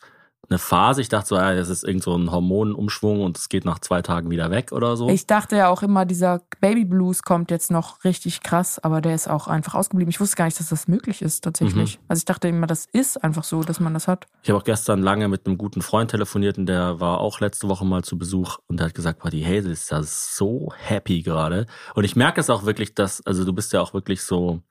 [0.49, 1.01] eine Phase.
[1.01, 4.01] Ich dachte so, ja, das ist irgend so ein Hormonumschwung und es geht nach zwei
[4.01, 5.09] Tagen wieder weg oder so.
[5.09, 9.15] Ich dachte ja auch immer, dieser Baby Blues kommt jetzt noch richtig krass, aber der
[9.15, 10.09] ist auch einfach ausgeblieben.
[10.09, 11.99] Ich wusste gar nicht, dass das möglich ist tatsächlich.
[12.07, 14.27] Also ich dachte immer, das ist einfach so, dass man das hat.
[14.41, 17.69] Ich habe auch gestern lange mit einem guten Freund telefoniert und der war auch letzte
[17.69, 21.21] Woche mal zu Besuch und der hat gesagt, boah, die Hazel ist ja so happy
[21.21, 21.67] gerade.
[21.93, 24.61] Und ich merke es auch wirklich, dass, also du bist ja auch wirklich so,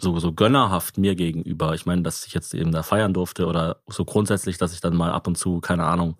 [0.00, 1.74] so, so gönnerhaft mir gegenüber.
[1.74, 4.96] Ich meine, dass ich jetzt eben da feiern durfte oder so grundsätzlich, dass ich dann
[4.96, 6.16] mal ab und zu, keine Ahnung,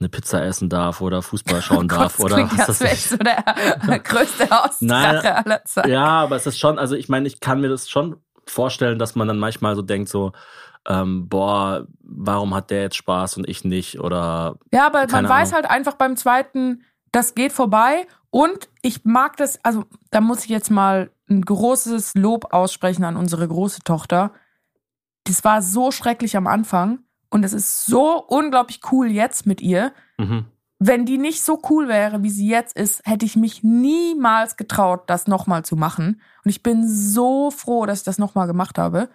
[0.00, 3.86] eine Pizza essen darf oder Fußball schauen darf das oder klingt, was weiß wäre so
[3.86, 5.90] der größte Hausdrache aller Zeiten.
[5.90, 8.16] Ja, aber es ist schon, also ich meine, ich kann mir das schon
[8.46, 10.32] vorstellen, dass man dann manchmal so denkt, so,
[10.88, 14.00] ähm, boah, warum hat der jetzt Spaß und ich nicht?
[14.00, 15.62] Oder Ja, aber man Keine weiß Ahnung.
[15.62, 18.06] halt einfach beim zweiten, das geht vorbei.
[18.30, 23.16] Und ich mag das, also da muss ich jetzt mal ein großes Lob aussprechen an
[23.16, 24.32] unsere große Tochter.
[25.24, 27.00] Das war so schrecklich am Anfang
[27.30, 29.92] und es ist so unglaublich cool jetzt mit ihr.
[30.18, 30.46] mhm.
[30.82, 35.02] Wenn die nicht so cool wäre, wie sie jetzt ist, hätte ich mich niemals getraut,
[35.08, 36.22] das nochmal zu machen.
[36.42, 39.10] Und ich bin so froh, dass ich das nochmal gemacht habe.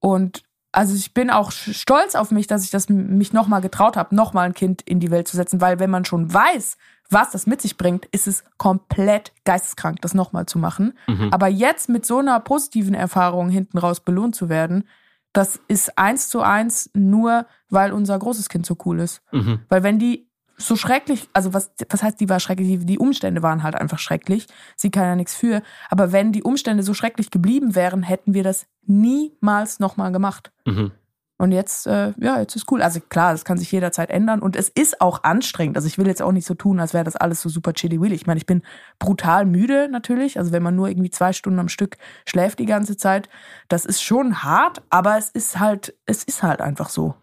[0.00, 0.42] Und
[0.72, 4.46] also ich bin auch stolz auf mich, dass ich das mich nochmal getraut habe, nochmal
[4.46, 6.76] ein Kind in die Welt zu setzen, weil wenn man schon weiß,
[7.14, 10.92] was das mit sich bringt, ist es komplett geisteskrank, das nochmal zu machen.
[11.06, 11.30] Mhm.
[11.32, 14.84] Aber jetzt mit so einer positiven Erfahrung hinten raus belohnt zu werden,
[15.32, 19.22] das ist eins zu eins nur, weil unser großes Kind so cool ist.
[19.32, 19.60] Mhm.
[19.68, 22.68] Weil wenn die so schrecklich, also was, was heißt, die war schrecklich?
[22.68, 24.46] Die, die Umstände waren halt einfach schrecklich.
[24.76, 25.62] Sie kann ja nichts für.
[25.90, 30.52] Aber wenn die Umstände so schrecklich geblieben wären, hätten wir das niemals nochmal gemacht.
[30.64, 30.92] Mhm.
[31.36, 32.80] Und jetzt, äh, ja, jetzt ist cool.
[32.80, 35.76] Also klar, das kann sich jederzeit ändern und es ist auch anstrengend.
[35.76, 38.00] Also ich will jetzt auch nicht so tun, als wäre das alles so super chilly
[38.00, 38.14] willy.
[38.14, 38.62] Ich meine, ich bin
[39.00, 40.38] brutal müde natürlich.
[40.38, 43.28] Also wenn man nur irgendwie zwei Stunden am Stück schläft die ganze Zeit,
[43.68, 47.14] das ist schon hart, aber es ist halt, es ist halt einfach so.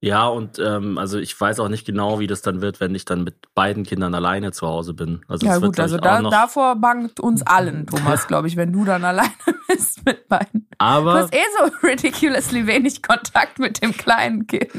[0.00, 3.04] Ja, und ähm, also ich weiß auch nicht genau, wie das dann wird, wenn ich
[3.04, 5.22] dann mit beiden Kindern alleine zu Hause bin.
[5.26, 8.72] Also Ja wird, gut, glaub also da, davor bangt uns allen, Thomas, glaube ich, wenn
[8.72, 9.32] du dann alleine
[9.66, 10.68] bist mit beiden.
[10.70, 14.70] Du aber hast eh so ridiculously wenig Kontakt mit dem kleinen Kind.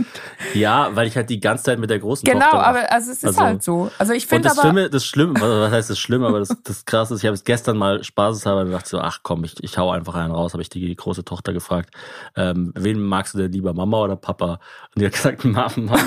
[0.54, 2.68] ja, weil ich halt die ganze Zeit mit der großen Genau, Tochter mache.
[2.68, 3.92] aber also es ist Also- halt so.
[3.98, 6.86] Also ich finde das aber, Schlimme, das Schlimme, was heißt das Schlimme, aber das, das
[6.86, 9.92] Krasse ist, ich habe es gestern mal spaßeshalber gedacht, so, ach komm, ich, ich hau
[9.92, 11.94] einfach einen raus, habe ich die große Tochter gefragt,
[12.38, 14.60] ähm, wen magst du denn lieber, Mama oder Papa?
[14.96, 15.98] Und die hat gesagt, Mama.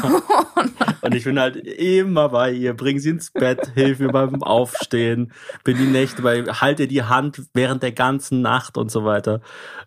[1.03, 5.32] Und ich bin halt immer bei ihr, bring sie ins Bett, hilf mir beim Aufstehen,
[5.64, 9.40] bin die Nächte bei, halte die Hand während der ganzen Nacht und so weiter.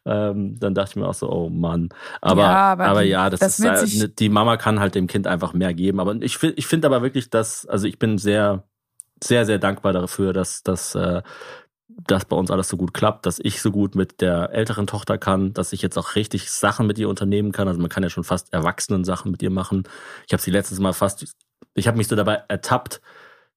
[0.05, 1.89] Ähm, dann dachte ich mir auch so, oh Mann.
[2.21, 5.07] Aber, Ja, aber, aber die- ja, das, das ist, äh, die Mama kann halt dem
[5.07, 5.99] Kind einfach mehr geben.
[5.99, 8.63] Aber ich finde, ich finde aber wirklich, dass, also ich bin sehr,
[9.23, 11.21] sehr, sehr dankbar dafür, dass, dass, äh,
[11.87, 15.17] dass bei uns alles so gut klappt, dass ich so gut mit der älteren Tochter
[15.17, 17.67] kann, dass ich jetzt auch richtig Sachen mit ihr unternehmen kann.
[17.67, 19.83] Also man kann ja schon fast erwachsenen Sachen mit ihr machen.
[20.27, 21.25] Ich habe sie letztes Mal fast,
[21.75, 23.01] ich habe mich so dabei ertappt,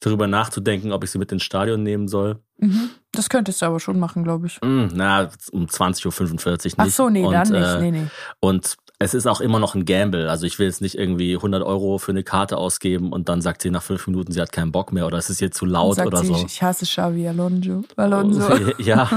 [0.01, 2.39] darüber nachzudenken, ob ich sie mit ins Stadion nehmen soll.
[2.59, 4.59] mhm, das könntest du aber schon machen, glaube ich.
[4.63, 6.75] Hm, na, um 20.45 Uhr nicht.
[6.79, 7.63] Ach so, nee, und, dann nicht.
[7.63, 8.07] Äh, Nee, nee.
[8.41, 10.29] Und es ist auch immer noch ein Gamble.
[10.29, 13.63] Also ich will jetzt nicht irgendwie 100 Euro für eine Karte ausgeben und dann sagt
[13.63, 15.97] sie nach fünf Minuten, sie hat keinen Bock mehr oder es ist ihr zu laut
[15.97, 16.45] Sagt oder sie, so.
[16.45, 17.85] Ich hasse Xavi Alonso.
[17.97, 18.57] Alonso.
[18.79, 19.09] ja.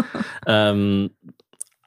[0.46, 1.10] ähm,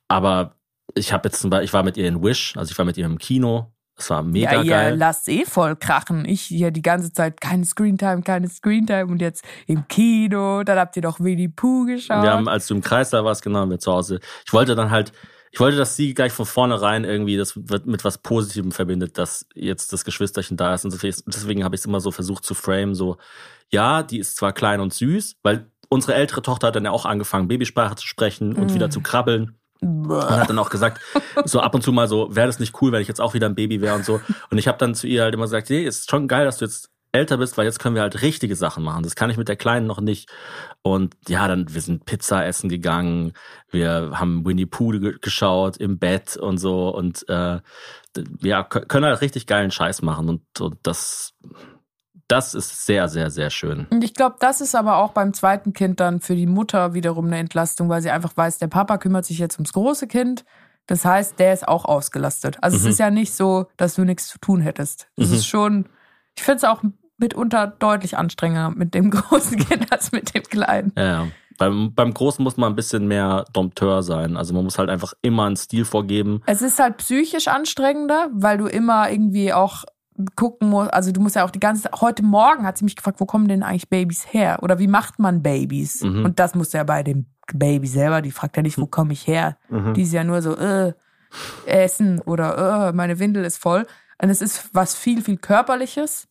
[0.08, 0.56] aber
[0.96, 2.98] ich habe jetzt zum Beispiel, ich war mit ihr in Wish, also ich war mit
[2.98, 3.74] ihr im Kino.
[3.98, 4.98] Es war mega ja, ihr geil.
[4.98, 6.26] lasst eh voll krachen.
[6.26, 10.64] Ich hier die ganze Zeit keine Screentime, keine Screentime und jetzt im Kino.
[10.64, 12.24] Dann habt ihr doch Winnie Pooh geschaut.
[12.24, 14.20] Wir haben, als du im Kreis da warst, genau, wir zu Hause.
[14.46, 15.12] Ich wollte dann halt,
[15.52, 19.46] ich wollte, dass sie gleich von vornherein irgendwie das wird mit was Positivem verbindet, dass
[19.54, 20.86] jetzt das Geschwisterchen da ist.
[20.86, 23.18] Und deswegen, deswegen habe ich es immer so versucht zu frame, so,
[23.70, 27.06] ja, die ist zwar klein und süß, weil unsere ältere Tochter hat dann ja auch
[27.06, 28.74] angefangen, Babysprache zu sprechen und Mm.
[28.76, 29.58] wieder zu krabbeln.
[29.82, 31.02] Und hat dann auch gesagt,
[31.46, 33.48] so ab und zu mal so, wäre das nicht cool, wenn ich jetzt auch wieder
[33.50, 34.22] ein Baby wäre und so.
[34.52, 36.66] Und ich habe dann zu ihr halt immer gesagt, hey, ist schon geil, dass du
[36.66, 39.04] jetzt älter bist, weil jetzt können wir halt richtige Sachen machen.
[39.04, 40.30] Das kann ich mit der Kleinen noch nicht.
[40.82, 43.34] Und ja, dann, wir sind Pizza essen gegangen,
[43.70, 47.60] wir haben Winnie Pooh ge- geschaut im Bett und so und äh,
[48.42, 51.34] ja, kö- können halt richtig geilen Scheiß machen und, und das,
[52.28, 53.88] das ist sehr, sehr, sehr schön.
[53.90, 57.26] Und ich glaube, das ist aber auch beim zweiten Kind dann für die Mutter wiederum
[57.28, 60.46] eine Entlastung, weil sie einfach weiß, der Papa kümmert sich jetzt ums große Kind.
[60.88, 62.58] Das heißt, der ist auch ausgelastet.
[62.62, 62.90] Also es Mhm.
[62.90, 65.10] ist ja nicht so, dass du nichts zu tun hättest.
[65.18, 65.36] Es Mhm.
[65.36, 65.90] ist schon,
[66.38, 66.82] ich finde es auch
[67.22, 70.92] mitunter deutlich anstrengender mit dem großen Kind als mit dem kleinen.
[70.98, 71.28] Ja.
[71.58, 74.36] Beim, beim Großen muss man ein bisschen mehr Dompteur sein.
[74.36, 76.42] Also man muss halt einfach immer einen Stil vorgeben.
[76.48, 79.86] Es ist halt psychisch anstrengender, weil du immer irgendwie auch
[80.36, 80.92] gucken musst.
[80.94, 83.48] Also du musst ja auch die ganze Heute Morgen hat sie mich gefragt, wo kommen
[83.48, 84.60] denn eigentlich Babys her?
[84.64, 86.02] Oder wie macht man Babys?
[86.02, 86.26] Mhm.
[86.26, 88.24] Und das muss ja bei dem Baby selber.
[88.24, 89.58] Die fragt ja nicht, wo komme ich her?
[89.70, 89.94] Mhm.
[89.94, 90.94] Die ist ja nur so, äh,
[91.66, 93.86] essen oder äh, meine Windel ist voll.
[94.22, 96.28] Und es ist was viel, viel körperliches,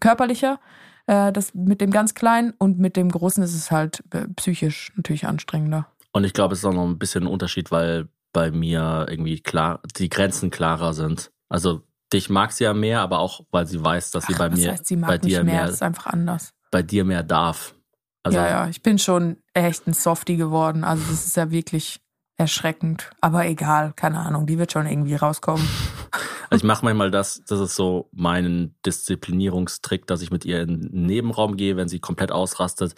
[0.00, 0.60] körperlicher.
[1.06, 4.92] Äh, das mit dem ganz Kleinen und mit dem Großen ist es halt äh, psychisch
[4.96, 5.86] natürlich anstrengender.
[6.12, 9.40] Und ich glaube, es ist auch noch ein bisschen ein Unterschied, weil bei mir irgendwie
[9.40, 11.30] klar, die Grenzen klarer sind.
[11.48, 11.82] Also
[12.12, 14.58] dich mag sie ja mehr, aber auch, weil sie weiß, dass sie Ach, bei was
[14.58, 16.52] mir, heißt, sie mag bei dir mehr, mehr, das ist einfach anders.
[16.70, 17.74] bei dir mehr darf.
[18.22, 20.84] Also, ja, ja, ich bin schon echt ein Softie geworden.
[20.84, 22.00] Also das ist ja wirklich
[22.36, 23.10] erschreckend.
[23.20, 25.66] Aber egal, keine Ahnung, die wird schon irgendwie rauskommen.
[26.54, 30.82] Also ich mache manchmal das, das ist so mein Disziplinierungstrick, dass ich mit ihr in
[30.82, 32.94] den Nebenraum gehe, wenn sie komplett ausrastet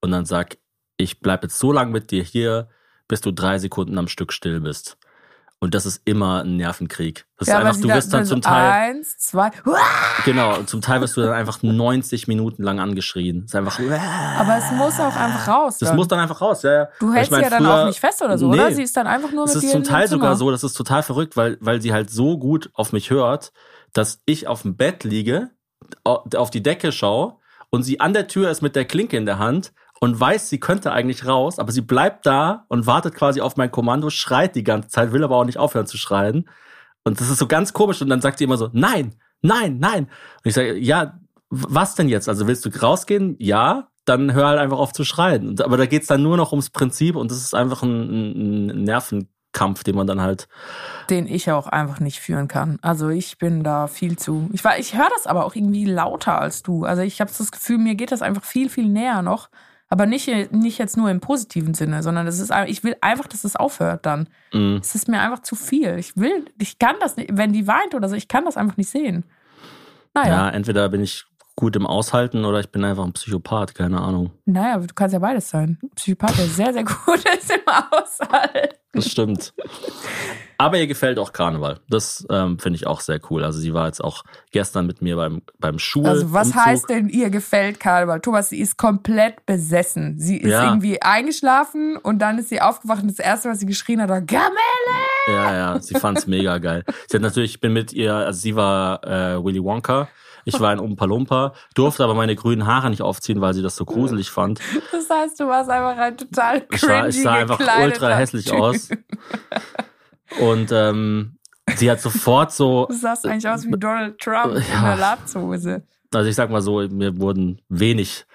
[0.00, 0.58] und dann sag,
[0.98, 2.68] ich bleib jetzt so lange mit dir hier,
[3.06, 4.98] bis du drei Sekunden am Stück still bist.
[5.60, 7.26] Und das ist immer ein Nervenkrieg.
[7.36, 9.50] Das ja, ist einfach, du wirst dann so zum Teil, Eins, zwei.
[10.24, 13.42] genau, und zum Teil wirst du dann einfach 90 Minuten lang angeschrien.
[13.42, 13.80] Das ist einfach,
[14.38, 15.78] Aber es muss auch einfach raus.
[15.78, 15.96] das dann.
[15.96, 16.88] muss dann einfach raus, ja, ja.
[17.00, 18.54] du Ich hältst mein, sie ja dann früher- auch nicht fest oder so, Nee.
[18.60, 18.72] oder?
[18.72, 20.74] Sie ist dann einfach nur Es mit ist dir zum Teil sogar so, das ist
[20.74, 23.52] total verrückt, weil, weil sie halt so gut auf mich hört,
[23.92, 25.50] dass ich auf dem Bett liege,
[26.04, 27.34] au- auf die Decke schaue
[27.70, 30.60] und sie an der Tür ist mit der Klinke in der Hand und weiß, sie
[30.60, 34.64] könnte eigentlich raus, aber sie bleibt da und wartet quasi auf mein Kommando, schreit die
[34.64, 36.48] ganze Zeit, will aber auch nicht aufhören zu schreien.
[37.04, 40.04] Und das ist so ganz komisch und dann sagt sie immer so, nein, nein, nein.
[40.04, 41.18] Und ich sage, ja,
[41.50, 42.28] was denn jetzt?
[42.28, 43.36] Also willst du rausgehen?
[43.38, 45.48] Ja, dann hör halt einfach auf zu schreien.
[45.48, 48.84] Und, aber da geht's dann nur noch ums Prinzip und das ist einfach ein, ein
[48.84, 50.48] Nervenkampf, den man dann halt.
[51.10, 52.78] den ich auch einfach nicht führen kann.
[52.82, 54.48] Also ich bin da viel zu.
[54.52, 56.84] Ich war, ich höre das aber auch irgendwie lauter als du.
[56.84, 59.48] Also ich habe das Gefühl, mir geht das einfach viel, viel näher noch.
[59.90, 63.44] Aber nicht, nicht jetzt nur im positiven Sinne, sondern es ist, ich will einfach, dass
[63.44, 64.28] es aufhört dann.
[64.52, 64.76] Mm.
[64.76, 65.98] Es ist mir einfach zu viel.
[65.98, 68.76] Ich will, ich kann das nicht, wenn die weint oder so, ich kann das einfach
[68.76, 69.24] nicht sehen.
[70.14, 70.24] Ja.
[70.24, 71.24] Naja, entweder bin ich
[71.56, 74.30] gut im Aushalten oder ich bin einfach ein Psychopath, keine Ahnung.
[74.44, 75.78] naja, du kannst ja beides sein.
[75.96, 78.76] Psychopath, der sehr, sehr gut ist im Aushalten.
[78.92, 79.54] Das stimmt.
[80.60, 81.78] Aber ihr gefällt auch Karneval.
[81.88, 83.44] Das ähm, finde ich auch sehr cool.
[83.44, 86.04] Also sie war jetzt auch gestern mit mir beim, beim Schul.
[86.04, 86.64] Also was Umzug.
[86.66, 88.20] heißt denn, ihr gefällt Karneval?
[88.20, 90.18] Thomas, sie ist komplett besessen.
[90.18, 90.64] Sie ist Ja.
[90.64, 94.20] irgendwie eingeschlafen und dann ist sie aufgewacht und das Erste, was sie geschrien hat, war
[94.20, 94.50] Gamelle!
[95.28, 96.84] Ja, ja, sie fand's mega geil.
[97.08, 100.08] Sie hat natürlich, ich bin mit ihr, also sie war äh, Willy Wonka,
[100.44, 103.76] ich war in Umpa Lumpa, durfte aber meine grünen Haare nicht aufziehen, weil sie das
[103.76, 104.60] so gruselig fand.
[104.90, 108.50] Das heißt, du warst einfach ein total Ich sah, ich sah cringy einfach ultra hässlich
[108.52, 108.88] aus.
[110.40, 111.38] Und ähm,
[111.76, 114.82] sie hat sofort so, Du sahst eigentlich aus wie Donald Trump in Ja.
[114.90, 115.82] der Latzhose.
[116.14, 118.26] also ich sag mal so, mir wurden wenig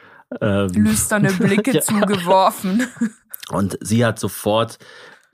[0.41, 1.81] ähm, Lüsterne Blicke Ja.
[1.81, 2.87] zugeworfen.
[3.49, 4.79] Und sie hat sofort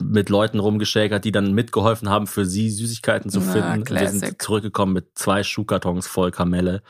[0.02, 3.78] mit Leuten rumgeschäkert, die dann mitgeholfen haben, für sie Süßigkeiten zu Na, finden.
[3.80, 6.82] Und wir sind zurückgekommen mit zwei Schuhkartons voll Kamelle.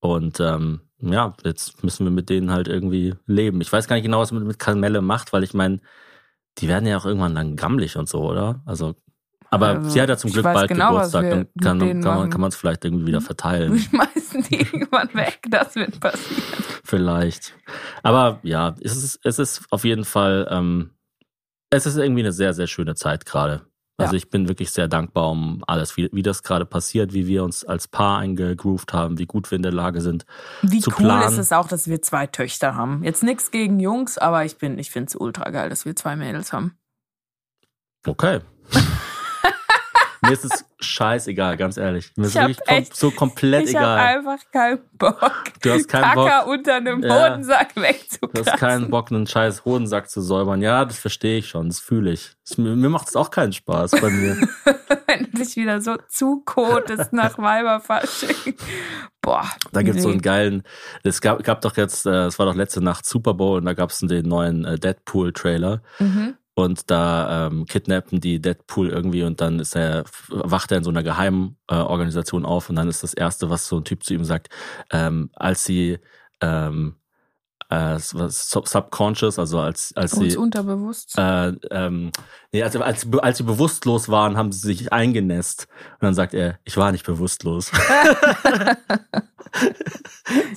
[0.00, 3.60] Und ähm, ja, jetzt müssen wir mit denen halt irgendwie leben.
[3.60, 5.80] Ich weiß gar nicht genau, was man mit Kamelle macht, weil ich meine,
[6.58, 8.62] die werden ja auch irgendwann dann gammelig und so, oder?
[8.64, 8.94] Also,
[9.54, 11.48] aber Also, sie hat ja zum Glück bald genau, Geburtstag, wir dann
[11.78, 13.78] kann, kann, kann man es vielleicht irgendwie wieder Wir verteilen.
[13.90, 15.40] schmeißen die irgendwann weg.
[15.50, 16.42] Das wird passieren.
[16.84, 17.54] Vielleicht.
[18.02, 20.90] Aber ja, es ist, es ist auf jeden Fall, ähm,
[21.70, 23.62] es ist irgendwie eine sehr, sehr schöne Zeit gerade.
[23.96, 24.16] Also Ja.
[24.16, 27.64] ich bin wirklich sehr dankbar um alles, wie, wie das gerade passiert, wie wir uns
[27.64, 30.26] als Paar eingegroovt haben, wie gut wir in der Lage sind.
[30.62, 31.28] Wie Zu cool planen.
[31.32, 33.04] ist es auch, dass wir zwei Töchter haben.
[33.04, 36.16] Jetzt nichts gegen Jungs, aber ich bin, ich finde es ultra geil, dass wir zwei
[36.16, 36.76] Mädels haben.
[38.06, 38.40] Okay.
[40.24, 42.12] Mir ist es scheißegal, ganz ehrlich.
[42.16, 44.16] Mir ist Ich wirklich kom echt- so komplett ich habe egal.
[44.18, 45.20] einfach keinen Bock,
[45.62, 46.52] Du hast keinen Kacker Bock.
[46.52, 47.30] unter einem Ja.
[47.30, 48.52] Hodensack Du wegzukratzen.
[48.52, 50.60] hast keinen Bock, einen scheiß Hodensack zu säubern.
[50.62, 52.32] Ja, das verstehe ich schon, das fühle ich.
[52.48, 54.36] Das, mir mir macht es auch keinen Spaß bei mir.
[55.06, 58.54] Wenn du dich wieder so zukotest nach Weiberfasching.
[59.22, 59.48] Boah.
[59.72, 60.14] Da gibt's so nee.
[60.14, 60.62] einen geilen,
[61.02, 63.72] es gab, gab doch jetzt, äh, es war doch letzte Nacht Super Bowl und da
[63.74, 65.82] gab's den neuen äh, Deadpool-Trailer.
[65.98, 66.34] Mhm.
[66.54, 70.90] Und da ähm, kidnappen die Deadpool irgendwie und dann ist er, wacht er in so
[70.90, 74.14] einer geheimen äh, Organisation auf und dann ist das Erste, was so ein Typ zu
[74.14, 74.48] ihm sagt,
[74.92, 75.98] ähm, als sie
[76.40, 76.96] ähm,
[77.74, 81.16] äh, subconscious, also als, als Uns sie unterbewusst.
[81.18, 82.10] äh, ähm,
[82.52, 85.66] nee, als, als, als sie bewusstlos waren, haben sie sich eingenässt.
[85.94, 87.70] Und dann sagt er, ich war nicht bewusstlos.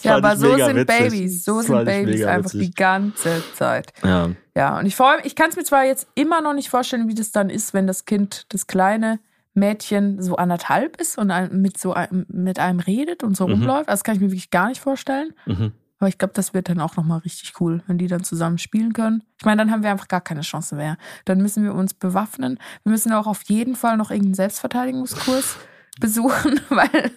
[0.02, 0.98] Ja, aber so sind witzig.
[1.12, 1.44] Babys.
[1.46, 2.68] So sind Babys einfach witzig.
[2.70, 3.92] die ganze Zeit.
[4.04, 7.08] Ja, Ja, und ich freue ich kann es mir zwar jetzt immer noch nicht vorstellen,
[7.08, 9.20] wie das dann ist, wenn das Kind, das kleine
[9.54, 13.54] Mädchen so anderthalb ist und mit so einem, mit einem redet und so Mhm.
[13.54, 13.90] rumläuft.
[13.90, 15.34] Das kann ich mir wirklich gar nicht vorstellen.
[15.46, 15.74] mhm.
[16.00, 18.94] Aber ich glaube, das wird dann auch nochmal richtig cool, wenn die dann zusammen spielen
[18.94, 19.24] können.
[19.40, 20.98] Ich meine, dann haben wir einfach gar keine Chance mehr.
[21.26, 22.60] Dann müssen wir uns bewaffnen.
[22.84, 25.58] Wir müssen auch auf jeden Fall noch irgendeinen Selbstverteidigungskurs
[26.00, 27.12] besuchen, weil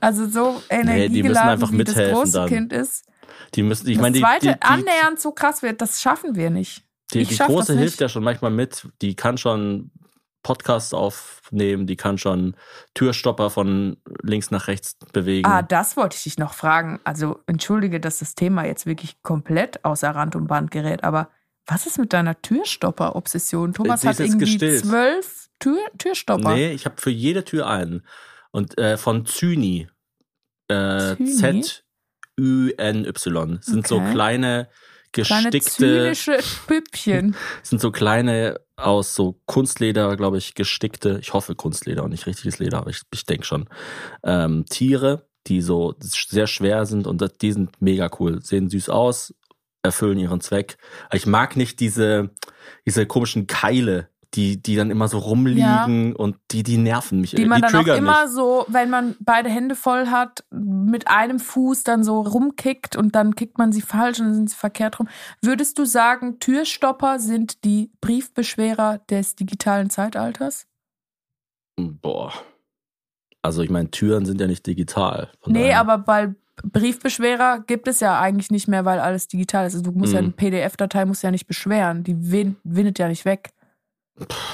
[0.00, 2.48] also so energiegeladen einfach wie das große dann.
[2.48, 3.06] Kind ist.
[3.54, 6.34] Die müssen, ich das meine, die, zweite die, die, annähernd so krass wird, das schaffen
[6.36, 6.82] wir nicht.
[7.12, 8.86] die, die große das hilft ja schon manchmal mit.
[9.00, 9.90] Die kann schon
[10.46, 12.54] Podcasts aufnehmen, die kann schon
[12.94, 15.44] Türstopper von links nach rechts bewegen.
[15.44, 17.00] Ah, das wollte ich dich noch fragen.
[17.02, 21.30] Also entschuldige, dass das Thema jetzt wirklich komplett außer Rand und Band gerät, aber
[21.66, 23.74] was ist mit deiner Türstopper-Obsession?
[23.74, 24.84] Thomas hat irgendwie gestillt.
[24.84, 26.54] zwölf Tür Türstopper.
[26.54, 28.06] Nee, ich habe für jede Tür einen.
[28.52, 29.88] Und äh, von Zyni.
[30.68, 31.16] Äh?
[32.36, 33.58] Z-Ü-N-Y.
[33.62, 34.12] Sind so Okay.
[34.12, 34.68] kleine
[35.12, 36.38] Kleine gestickte, zynische
[36.68, 37.34] Püppchen.
[37.64, 42.58] sind so kleine aus so Kunstleder, glaube ich, gestickte, ich hoffe Kunstleder und nicht richtiges
[42.58, 43.68] Leder, aber ich, ich denke schon,
[44.22, 49.34] ähm, Tiere, die so sehr schwer sind und die sind mega cool, sehen süß aus,
[49.82, 50.76] erfüllen ihren Zweck.
[51.12, 52.30] Ich mag nicht diese,
[52.84, 57.30] diese komischen Keile, die, die dann immer so rumliegen und die, die nerven mich.
[57.32, 58.34] Die man dann auch immer mich.
[58.34, 63.34] so, wenn man beide Hände voll hat, mit einem Fuß dann so rumkickt und dann
[63.34, 65.08] kickt man sie falsch und dann sind sie verkehrt rum.
[65.40, 70.66] Würdest du sagen, Türstopper sind die Briefbeschwerer des digitalen Zeitalters?
[71.76, 72.32] Boah.
[73.42, 75.30] Also ich meine, Türen sind ja nicht digital.
[75.46, 79.74] Nee, daher- aber bei Briefbeschwerer gibt es ja eigentlich nicht mehr, weil alles digital ist.
[79.74, 80.28] Also du musst ja Mhm.
[80.28, 82.02] eine PDF-Datei musst ja nicht beschweren.
[82.02, 83.50] Die win windet ja nicht weg.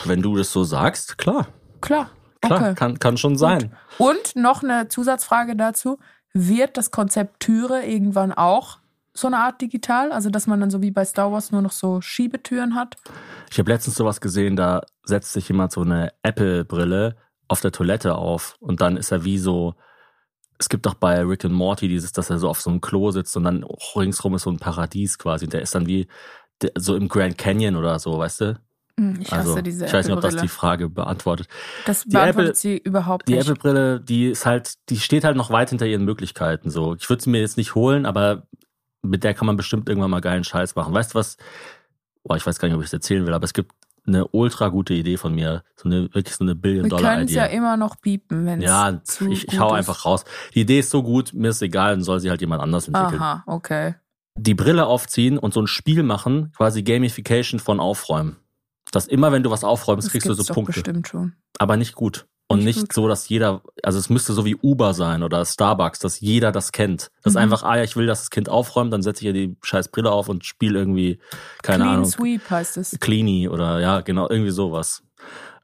[0.05, 1.49] Wenn du das so sagst, klar.
[1.81, 2.11] Klar.
[2.41, 2.75] Klar, Okay.
[2.75, 3.73] kann, kann schon sein.
[3.99, 5.99] Und noch eine Zusatzfrage dazu.
[6.33, 8.79] Wird das Konzept Türe irgendwann auch
[9.15, 10.11] so eine Art digital?
[10.11, 12.97] Also, dass man dann so wie bei Star Wars nur noch so Schiebetüren hat?
[13.51, 17.15] Ich habe letztens sowas gesehen, da setzt sich jemand so eine Apple-Brille
[17.47, 19.75] auf der Toilette auf und dann ist er wie so.
[20.59, 23.11] Es gibt doch bei Rick and Morty dieses, dass er so auf so einem Klo
[23.11, 25.47] sitzt und dann ringsrum ist so ein Paradies quasi.
[25.49, 26.09] Der ist dann wie
[26.77, 28.61] so im Grand Canyon oder so, weißt du?
[28.99, 31.49] Hm, Ich hasse Also, diese ich weiß nicht, ob das die Frage beantwortet.
[31.86, 33.43] Das die beantwortet Apple- sie überhaupt Die nicht.
[33.49, 36.70] Apple-Brille, die ist halt, die steht halt noch weit hinter ihren Möglichkeiten.
[36.70, 38.47] So, ich würde sie mir jetzt nicht holen, aber
[39.03, 40.93] mit der kann man bestimmt irgendwann mal geilen Scheiß machen.
[40.95, 41.36] Weißt du was?
[42.22, 43.72] Boah, ich weiß gar nicht, ob ich es erzählen will, aber es gibt
[44.07, 45.62] eine ultra gute Idee von mir.
[45.76, 47.34] So eine, wirklich so eine Wir können es Billion-Dollar-Idee.
[47.34, 49.78] ja immer noch biepen, wenn es Ja, zu ich, ich hau ist.
[49.78, 50.24] einfach raus.
[50.55, 53.20] Die Idee ist so gut, mir ist egal, dann soll sie halt jemand anders entwickeln.
[53.20, 53.95] Aha, okay.
[54.36, 58.36] Die Brille aufziehen und so ein Spiel machen, quasi Gamification von Aufräumen.
[58.93, 60.74] Dass immer, wenn du was aufräumst, Das kriegst du so Punkte.
[60.74, 61.32] bestimmt schon.
[61.59, 62.26] aber nicht gut.
[62.49, 62.93] Und Nicht nicht, gut.
[62.93, 66.70] so, dass jeder, also es müsste so wie Uber sein oder Starbucks, dass jeder das
[66.70, 67.11] kennt.
[67.22, 67.36] Das Mhm.
[67.38, 69.57] ist einfach, ah ja, ich will, dass das Kind aufräumt, dann setze ich ihr die
[69.62, 71.18] scheiß Brille auf und spiele irgendwie,
[71.62, 72.97] keine Clean Ahnung, Sweep heißt es.
[73.01, 75.03] Cleanie oder ja, genau, irgendwie sowas.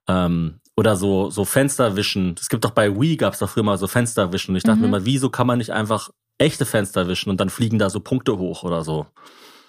[0.06, 2.36] Ähm, oder so, so Fensterwischen.
[2.40, 4.52] Es gibt doch bei Wii gab es doch früher mal so Fensterwischen.
[4.52, 4.84] Und ich dachte Mhm.
[4.84, 7.98] mir mal, wieso kann man nicht einfach echte Fenster wischen und dann fliegen da so
[8.00, 9.06] Punkte hoch oder so.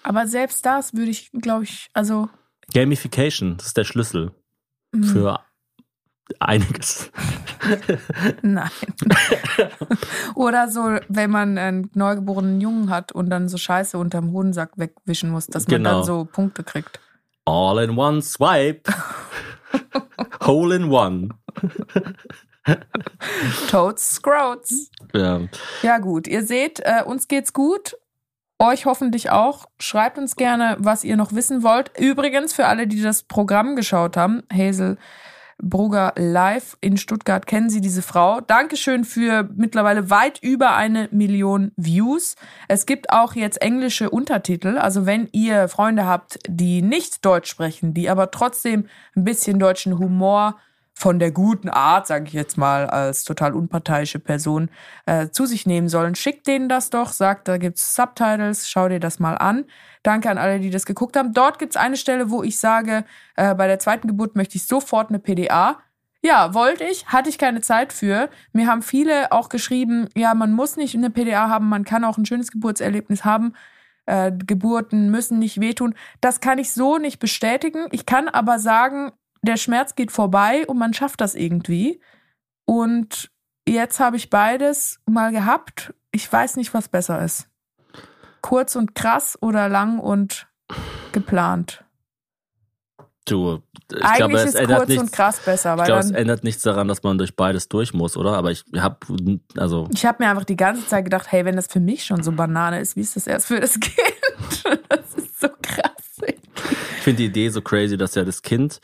[0.04, 2.28] Aber selbst das würde ich, glaube ich, also
[2.74, 4.32] Gamification, das ist der Schlüssel
[4.92, 5.40] mh, für
[6.38, 7.10] einiges.
[8.42, 8.70] Nein.
[10.34, 15.30] Oder so, wenn man einen neugeborenen Jungen hat und dann so Scheiße unterm Hodensack wegwischen
[15.30, 15.90] muss, dass man Genau.
[15.96, 17.00] dann so Punkte kriegt.
[17.46, 18.92] All in one swipe.
[20.46, 21.30] Hole in one.
[23.68, 24.90] Toads, Scroats.
[25.14, 25.40] Ja.
[25.82, 26.26] Ja, gut.
[26.28, 27.96] Ihr seht, äh, uns geht's gut.
[28.62, 29.64] Euch hoffentlich auch.
[29.78, 31.98] Schreibt uns gerne, was ihr noch wissen wollt.
[31.98, 34.98] Übrigens, für alle, die das Programm geschaut haben, Hazel
[35.62, 38.42] Brugger live in Stuttgart, kennen Sie diese Frau.
[38.42, 42.36] Dankeschön für mittlerweile weit über eine Million Views.
[42.68, 44.76] Es gibt auch jetzt englische Untertitel.
[44.76, 48.86] Also wenn ihr Freunde habt, die nicht Deutsch sprechen, die aber trotzdem
[49.16, 50.56] ein bisschen deutschen Humor
[51.00, 54.68] von der guten Art, sage ich jetzt mal, als total unparteiische Person
[55.06, 56.14] äh, zu sich nehmen sollen.
[56.14, 59.64] Schickt denen das doch, sagt, da gibt's Subtitles, schau dir das mal an.
[60.02, 61.32] Danke an alle, die das geguckt haben.
[61.32, 65.08] Dort gibt's eine Stelle, wo ich sage, äh, bei der zweiten Geburt möchte ich sofort
[65.08, 65.78] eine PDA.
[66.22, 68.28] Ja, wollte ich, hatte ich keine Zeit für.
[68.52, 72.18] Mir haben viele auch geschrieben, ja, man muss nicht eine PDA haben, man kann auch
[72.18, 73.54] ein schönes Geburtserlebnis haben.
[74.06, 75.94] äh, Geburten müssen nicht wehtun.
[76.20, 77.86] Das kann ich so nicht bestätigen.
[77.92, 79.12] Ich kann aber sagen,
[79.42, 82.00] der Schmerz geht vorbei und man schafft das irgendwie.
[82.64, 83.30] Und
[83.66, 85.94] jetzt habe ich beides mal gehabt.
[86.12, 87.48] Ich weiß nicht, was besser ist.
[88.42, 90.48] Kurz und krass oder lang und
[91.12, 91.84] geplant.
[93.26, 93.62] Du,
[93.92, 95.02] ich Eigentlich glaube, es ist ändert kurz nichts.
[95.04, 98.16] und krass besser, Ich glaube, es ändert nichts daran, dass man durch beides durch muss,
[98.16, 98.32] oder?
[98.36, 98.98] Aber ich habe,
[99.56, 102.22] also ich habe mir einfach die ganze Zeit gedacht, hey, wenn das für mich schon
[102.22, 103.96] so Banane ist, wie ist das erst für das Kind?
[104.88, 105.90] Das ist so krass.
[106.26, 108.80] Ich finde die Idee so crazy, dass ja das Kind,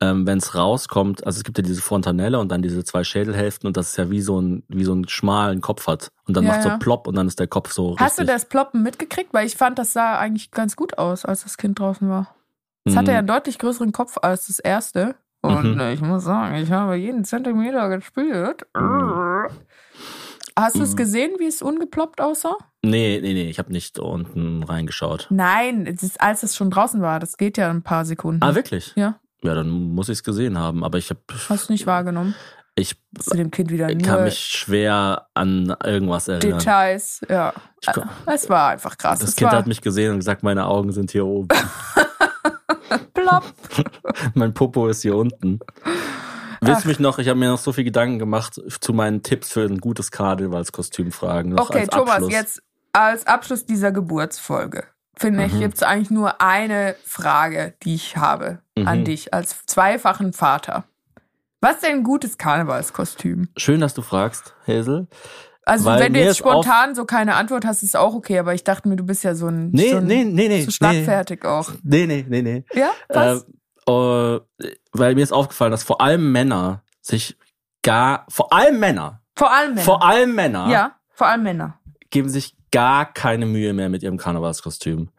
[0.00, 3.66] ähm, wenn es rauskommt, also es gibt ja diese Fontanelle und dann diese zwei Schädelhälften
[3.66, 6.10] und das ist ja wie so ein, wie so einen schmalen Kopf hat.
[6.26, 6.76] Und dann Ja, macht so ja.
[6.78, 9.32] plopp und dann ist der Kopf so Hast du das Ploppen mitgekriegt?
[9.32, 12.34] Weil ich fand, das sah eigentlich ganz gut aus, als das Kind draußen war.
[12.84, 15.16] Es hatte ja einen deutlich größeren Kopf als das erste.
[15.42, 15.80] Und Mhm.
[15.92, 18.62] ich muss sagen, ich habe jeden Zentimeter gespürt.
[18.76, 19.14] Mhm.
[20.58, 20.96] Hast du es Mhm.
[20.96, 22.56] gesehen, wie es ungeploppt aussah?
[22.82, 25.26] Nee, nee, nee, ich habe nicht unten reingeschaut.
[25.30, 27.18] Nein, es ist, als es schon draußen war.
[27.20, 28.42] Das geht ja ein paar Sekunden.
[28.42, 28.92] Ah, wirklich?
[28.96, 30.84] Ja, Ja, dann muss ich es gesehen haben.
[30.84, 32.34] Aber ich habe, hast du nicht wahrgenommen.
[32.74, 36.58] ich Zu dem Kind wieder kann mich schwer an irgendwas erinnern.
[36.58, 37.20] Details.
[37.28, 37.88] Ja, Ich
[38.26, 39.20] es war einfach krass.
[39.20, 41.48] Das es Kind war hat mich gesehen und gesagt, meine Augen sind hier oben.
[43.14, 43.44] plopp.
[44.34, 45.60] mein Popo ist hier unten.
[46.60, 49.52] Willst du mich noch, ich habe mir noch so viel Gedanken gemacht zu meinen Tipps
[49.52, 51.58] für ein gutes Karnevalskostüm fragen.
[51.58, 52.32] Okay, Thomas, Abschluss.
[52.32, 52.62] jetzt
[52.92, 54.84] als Abschluss dieser Geburtsfolge,
[55.18, 55.60] finde ich, Mhm.
[55.60, 59.04] gibt es eigentlich nur eine Frage, die ich habe an Mhm.
[59.04, 60.84] dich als zweifachen Vater.
[61.60, 63.48] Was ist denn ein gutes Karnevalskostüm?
[63.56, 65.06] Schön, dass du fragst, Hazel.
[65.64, 68.62] Also, Weil wenn du jetzt spontan so keine Antwort hast, ist auch okay, aber ich
[68.62, 69.70] dachte mir, du bist ja so ein.
[69.72, 70.62] Nee, so ein, nee, nee, nee.
[70.62, 71.72] So schlagfertig auch.
[71.82, 72.64] Nee, nee, nee, nee.
[72.72, 72.90] Ja?
[73.08, 73.46] Was?
[73.88, 74.40] Äh, äh,
[74.92, 77.36] weil mir ist aufgefallen, dass vor allem Männer sich
[77.82, 79.84] gar, vor allem Männer, vor allem Männer.
[79.84, 81.80] vor allem Männer Ja, vor allem Männer.
[82.10, 85.10] geben sich gar keine Mühe mehr mit ihrem Karnevalskostüm.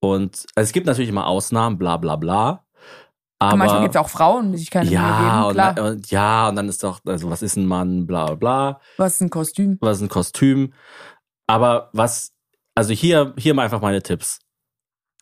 [0.00, 2.64] Und also es gibt natürlich immer Ausnahmen, bla bla bla.
[3.38, 5.52] Aber Manchmal gibt es auch Frauen, die sich keine Mühe ja, geben.
[5.54, 5.70] Klar.
[5.78, 8.80] und, und ja, und dann ist doch, also was ist ein Mann, bla bla bla,
[8.96, 9.76] Was ist ein Kostüm?
[9.80, 10.72] was ist ein Kostüm.
[11.46, 12.32] Aber was,
[12.74, 14.40] also hier, hier mal einfach meine Tipps.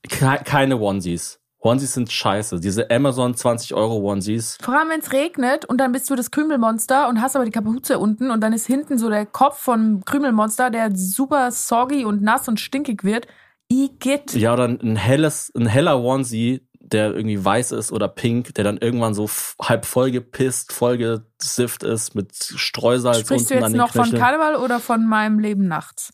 [0.09, 1.41] Ke- Keine Onesies.
[1.65, 2.61] Onesies sind scheiße.
[2.61, 4.59] Diese Amazon 20 Euro Onesies.
[4.61, 7.51] Vor allem, wenn es regnet und dann bist du das Krümelmonster und hast aber die
[7.51, 12.23] Kapuze unten und dann ist hinten so der Kopf vom Krümelmonster, der super soggy und
[12.23, 13.27] nass und stinkig wird.
[13.69, 14.35] Igitt.
[14.35, 18.77] Ja, oder ein helles, ein heller Onesie, der irgendwie weiß ist oder pink, der dann
[18.77, 19.29] irgendwann so
[19.61, 24.23] halb vollgepisst, vollgesifft ist mit Streusalz Sprichst du unten an jetzt noch von Knöcheln.
[24.23, 26.13] Karneval oder von meinem Leben nachts?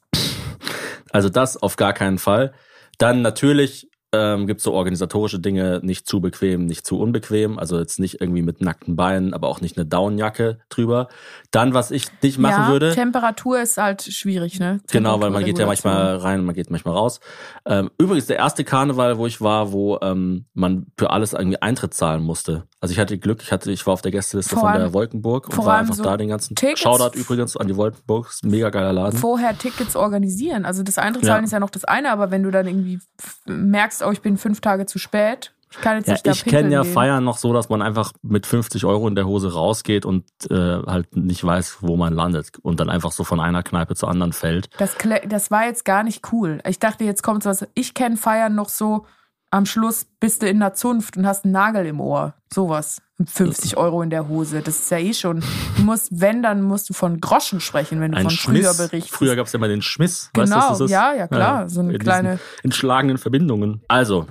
[1.10, 2.52] Also das auf gar keinen Fall.
[2.98, 7.58] Dann natürlich ähm, gibt es so organisatorische Dinge, nicht zu bequem, nicht zu unbequem.
[7.58, 11.08] Also jetzt nicht irgendwie mit nackten Beinen, aber auch nicht eine Downjacke drüber.
[11.52, 12.94] Dann, was ich nicht machen ja, würde.
[12.94, 14.80] Temperatur ist halt schwierig, ne?
[14.92, 17.18] Genau, weil man geht ja manchmal rein man geht manchmal raus.
[17.66, 21.92] Ähm, übrigens, der erste Karneval, wo ich war, wo ähm, man für alles irgendwie Eintritt
[21.92, 22.68] zahlen musste.
[22.80, 24.92] Also ich hatte Glück, ich hatte, ich war auf der Gästeliste Vor von allem- der
[24.92, 28.44] Wolkenburg und war einfach so da den ganzen Tickets- Shoutout übrigens an die Wolkenburg, ist
[28.44, 29.18] ein mega geiler Laden.
[29.18, 30.64] vorher Tickets organisieren.
[30.64, 31.46] Also das Eintrittszahlen Ja.
[31.46, 33.00] ist ja noch das eine, aber wenn du dann irgendwie
[33.46, 36.70] merkst, oh, ich bin fünf Tage zu spät, ich kann jetzt Ja, nicht ich kenne
[36.70, 36.84] ja.
[36.84, 40.54] Feiern noch so, dass man einfach mit 50 Euro in der Hose rausgeht und äh,
[40.54, 44.32] halt nicht weiß, wo man landet und dann einfach so von einer Kneipe zur anderen
[44.32, 44.68] fällt.
[44.78, 44.96] Das,
[45.28, 46.60] das war jetzt gar nicht cool.
[46.66, 47.66] Ich dachte, jetzt kommt was.
[47.74, 49.06] Ich kenne Feiern noch so,
[49.52, 52.34] am Schluss bist du in der Zunft und hast einen Nagel im Ohr.
[52.52, 53.02] Sowas.
[53.18, 54.62] Und 50 Euro in der Hose.
[54.62, 55.42] Das ist ja eh schon.
[55.76, 58.76] Du musst, wenn, dann musst du von Groschen sprechen, wenn du Ein von früher Schmiss.
[58.78, 59.14] berichtest.
[59.14, 60.30] Früher gab es ja mal den Schmiss.
[60.34, 60.90] weißt du, Genau, was das ist?
[60.92, 61.68] ja, ja, klar.
[61.68, 63.82] So eine in diesen kleine- Entschlagenen Verbindungen.
[63.88, 64.26] Also,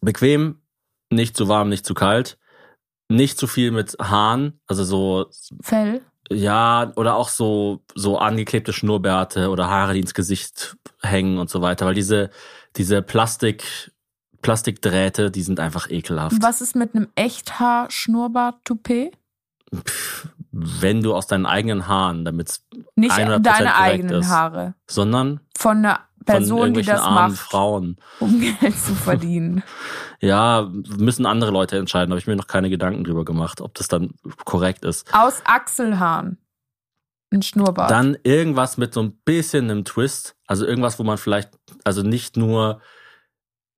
[0.00, 0.60] bequem,
[1.10, 2.38] nicht zu warm, nicht zu kalt.
[3.08, 5.26] Nicht zu viel mit Haaren, also so
[5.62, 6.00] Fell.
[6.30, 11.60] Ja, oder auch so, so angeklebte Schnurrbärte oder Haare, die ins Gesicht hängen und so
[11.60, 12.30] weiter, weil diese,
[12.76, 13.90] diese Plastik,
[14.42, 16.36] Plastikdrähte, die sind einfach ekelhaft.
[16.40, 19.10] Was ist mit einem Echthaar-Schnurrbart-Toupet?
[20.52, 22.60] Wenn du aus deinen eigenen Haaren, damit
[22.94, 24.28] Nicht 100% deine eigenen ist.
[24.28, 24.74] Haare.
[24.86, 27.96] sondern Von einer von Person, die das armen macht, Frauen.
[28.18, 29.62] um Geld zu verdienen.
[30.22, 30.68] Ja,
[30.98, 34.10] müssen andere Leute entscheiden, habe ich mir noch keine Gedanken drüber gemacht, ob das dann
[34.44, 35.14] korrekt ist.
[35.14, 36.36] Aus Achselhaaren.
[37.32, 37.90] Ein Schnurrbart.
[37.90, 40.36] Dann irgendwas mit so ein bisschen einem Twist.
[40.46, 41.50] Also irgendwas, wo man vielleicht,
[41.84, 42.82] also nicht nur,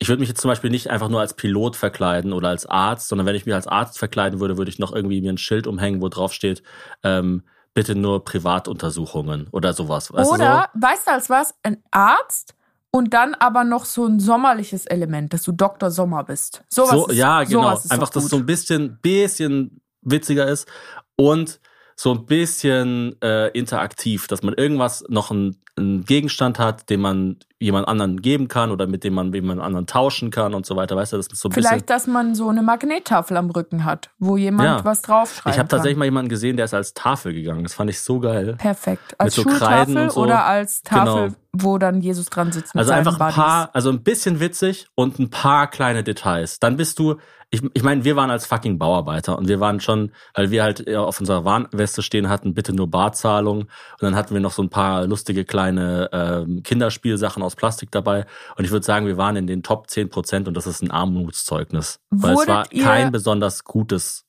[0.01, 3.07] ich würde mich jetzt zum Beispiel nicht einfach nur als Pilot verkleiden oder als Arzt,
[3.07, 5.69] sondern wenn ich mich als Arzt verkleiden würde, würde ich noch irgendwie mir ein Schild
[5.69, 6.65] umhängen, wo drauf steht,
[7.05, 7.45] ähm,
[7.75, 10.13] bitte nur Privatuntersuchungen oder sowas.
[10.13, 11.55] Weißt Oder, weißt du als was?
[11.63, 12.55] Ein Arzt
[12.91, 15.91] und dann aber noch so ein sommerliches Element, dass du Dr.
[15.91, 16.63] Sommer bist.
[16.69, 17.07] du Sowas so?
[17.07, 17.69] ist, ja, genau.
[17.89, 18.31] Einfach, dass gut.
[18.31, 20.69] so ein bisschen, bisschen witziger ist
[21.17, 21.61] und
[21.97, 27.89] so ein bisschen äh, interaktiv, dass man irgendwas noch einen Gegenstand hat, den man jemand
[27.89, 30.97] anderen geben kann oder mit dem man jemand anderen tauschen kann und so weiter.
[30.97, 34.11] Weißt du, das ist so ein Vielleicht, dass man so eine Magnettafel am Rücken hat,
[34.19, 34.85] wo jemand Ja.
[34.85, 35.45] was draufschreibt.
[35.45, 35.53] bisschen.
[35.53, 37.63] Ich habe tatsächlich mal jemanden gesehen, der ist als Tafel gegangen.
[37.63, 38.57] Das fand ich so geil.
[38.59, 39.15] Perfekt.
[39.19, 40.21] Als so Schultafel und so.
[40.23, 41.35] oder als Tafel, Genau.
[41.53, 42.75] wo dann Jesus dran sitzt.
[42.75, 46.59] Mit Also einfach ein paar, also ein bisschen witzig und ein paar kleine Details.
[46.61, 47.17] Dann bist du,
[47.55, 50.89] ich, ich meine, wir waren als fucking Bauarbeiter und wir waren schon, weil wir halt
[50.97, 53.59] auf unserer Warnweste stehen hatten, bitte nur Barzahlung.
[53.65, 53.69] Und
[54.01, 58.27] dann hatten wir noch so ein paar lustige kleine ähm, Kinderspielsachen aus Plastik dabei.
[58.57, 60.91] Und ich würde sagen, wir waren in den Top 10 Prozent und das ist ein
[60.91, 62.01] Armutszeugnis.
[62.11, 64.25] Weil es Wurdet war ihr- kein besonders gutes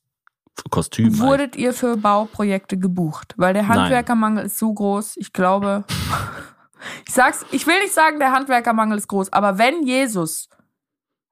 [0.69, 1.17] Kostüm.
[1.19, 3.33] Wurdet ihr für Bauprojekte gebucht?
[3.37, 3.79] Weil der Nein.
[3.79, 5.17] Handwerkermangel ist so groß.
[5.17, 5.83] Ich glaube,
[7.07, 10.49] ich sag's, ich will nicht sagen, der Handwerkermangel ist groß, aber wenn Jesus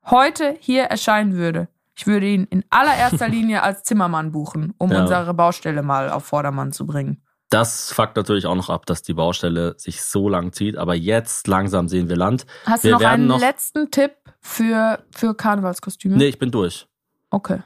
[0.10, 5.02] heute hier erscheinen würde, ich würde ihn in allererster Linie als Zimmermann buchen, um Ja.
[5.02, 7.22] unsere Baustelle mal auf Vordermann zu bringen.
[7.52, 10.78] Das fuckt natürlich auch noch ab, dass die Baustelle sich so lang zieht.
[10.78, 12.46] Aber jetzt langsam sehen wir Land.
[12.66, 16.16] Hast Wir du noch einen noch- letzten Tipp für, für Karnevalskostüme?
[16.18, 16.88] Nee, ich bin durch.
[17.30, 17.62] Okay.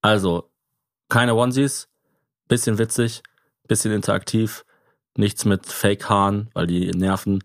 [0.00, 0.50] Also,
[1.08, 1.88] keine Onesies,
[2.48, 3.22] bisschen witzig,
[3.68, 4.64] bisschen interaktiv,
[5.16, 7.44] nichts mit Fake-Haaren, weil die nerven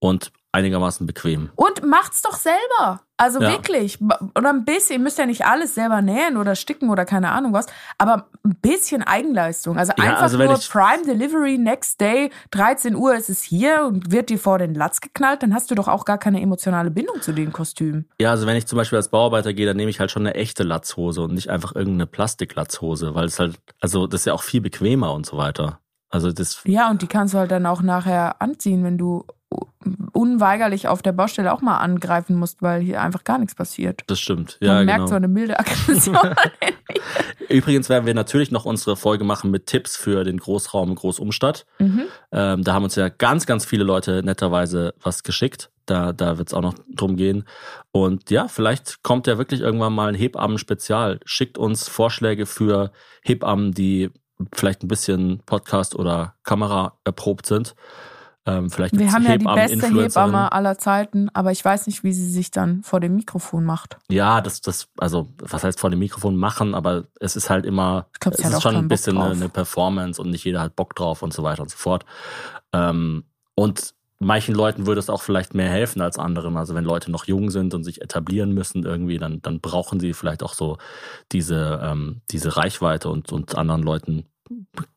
[0.00, 1.50] und einigermaßen bequem.
[1.54, 3.00] Und macht's doch selber.
[3.16, 3.50] Also Ja.
[3.52, 3.98] wirklich.
[4.00, 7.52] Oder ein bisschen, ihr müsst ja nicht alles selber nähen oder sticken oder keine Ahnung
[7.52, 7.66] was,
[7.98, 9.76] aber ein bisschen Eigenleistung.
[9.76, 14.10] Also Ja, einfach also nur Prime Delivery, Next Day, 13 Uhr ist es hier und
[14.10, 17.20] wird dir vor den Latz geknallt, dann hast du doch auch gar keine emotionale Bindung
[17.20, 18.08] zu den Kostümen.
[18.18, 20.34] Ja, also wenn ich zum Beispiel als Bauarbeiter gehe, dann nehme ich halt schon eine
[20.34, 24.42] echte Latzhose und nicht einfach irgendeine Plastiklatzhose, weil es halt, also das ist ja auch
[24.42, 25.78] viel bequemer und so weiter.
[26.08, 29.26] Also das, Ja, und die kannst du halt dann auch nachher anziehen, wenn du
[30.12, 34.02] unweigerlich auf der Baustelle auch mal angreifen musst, weil hier einfach gar nichts passiert.
[34.06, 34.58] das stimmt.
[34.60, 35.16] Man Ja, merkt so genau.
[35.16, 36.16] eine milde Aggression.
[37.48, 41.66] Übrigens werden wir natürlich noch unsere Folge machen mit Tipps für den Großraum Großumstadt.
[41.78, 42.02] Mhm.
[42.32, 45.70] Ähm, da haben uns ja ganz, ganz viele Leute netterweise was geschickt.
[45.86, 47.44] Da, da wird es auch noch drum gehen.
[47.90, 51.18] Und ja, vielleicht kommt ja wirklich irgendwann mal ein Hebammen-Spezial.
[51.24, 52.92] Schickt uns Vorschläge für
[53.22, 54.10] Hebammen, die
[54.52, 57.74] vielleicht ein bisschen Podcast oder Kamera erprobt sind.
[58.46, 59.88] Ähm, vielleicht Wir haben ja die beste.
[59.88, 63.98] Hebamme aller Zeiten, aber ich weiß nicht, wie sie sich dann vor dem Mikrofon macht.
[64.10, 68.06] Ja, das, das, also, was heißt vor dem Mikrofon machen, aber es ist halt immer,
[68.18, 71.22] glaub, es ist schon ein bisschen eine, eine Performance und nicht jeder hat Bock drauf
[71.22, 72.06] und so weiter und so fort.
[72.72, 73.24] Ähm,
[73.54, 76.56] und manchen Leuten würde es auch vielleicht mehr helfen als anderen.
[76.56, 80.12] Also wenn Leute noch jung sind und sich etablieren müssen irgendwie, dann, dann brauchen sie
[80.12, 80.78] vielleicht auch so
[81.32, 84.26] diese, ähm, diese Reichweite und, und anderen Leuten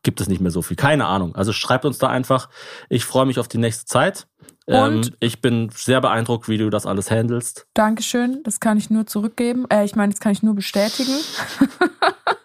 [0.02, 0.76] gibt es nicht mehr so viel.
[0.76, 1.34] Keine Ahnung.
[1.34, 2.48] Also schreibt uns da einfach.
[2.88, 4.26] Ich freue mich auf die nächste Zeit.
[4.66, 5.12] Ähm, Und?
[5.20, 7.66] ich bin sehr beeindruckt, wie du das alles handelst.
[7.74, 9.66] Dankeschön, das kann ich nur zurückgeben.
[9.68, 11.12] Äh, ich meine, das kann ich nur bestätigen.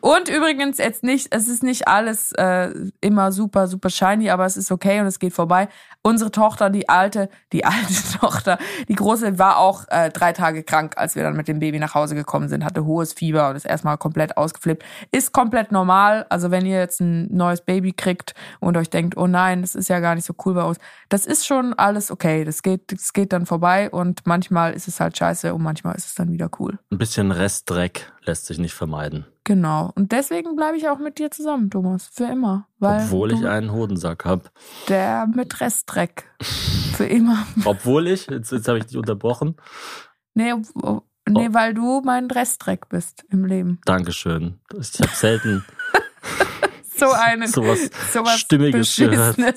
[0.00, 2.70] Und übrigens jetzt nicht, es ist nicht alles äh,
[3.00, 5.68] immer super, super shiny, aber es ist okay und es geht vorbei.
[6.02, 10.94] Unsere Tochter, die alte, die alte Tochter, die große war auch äh, drei Tage krank,
[10.96, 13.66] als wir dann mit dem Baby nach Hause gekommen sind, hatte hohes Fieber und ist
[13.66, 14.84] erstmal komplett ausgeflippt.
[15.10, 16.26] Ist komplett normal.
[16.28, 19.88] Also wenn ihr jetzt ein neues Baby kriegt und euch denkt, oh nein, das ist
[19.88, 20.78] ja gar nicht so cool bei uns,
[21.08, 22.44] das ist schon alles okay.
[22.44, 26.06] Das geht, das geht dann vorbei und manchmal ist es halt scheiße und manchmal ist
[26.06, 26.78] es dann wieder cool.
[26.90, 29.26] Ein bisschen Restdreck lässt sich nicht vermeiden.
[29.44, 29.90] Genau.
[29.94, 32.08] Und deswegen bleibe ich auch mit dir zusammen, Thomas.
[32.12, 32.66] Für immer.
[32.78, 34.42] Weil Obwohl ich einen Hodensack habe.
[34.88, 36.24] der mit Restdreck.
[36.94, 37.46] Für immer.
[37.64, 39.56] Obwohl ich, jetzt, jetzt habe ich dich unterbrochen.
[40.34, 41.54] Nee, ob- nee Oh.
[41.54, 43.80] weil du mein Restdreck bist im Leben.
[43.84, 44.60] Dankeschön.
[44.78, 45.64] Ich habe selten
[46.96, 49.36] So eine sowas sowas Stimmiges gehört.
[49.36, 49.56] Gehört.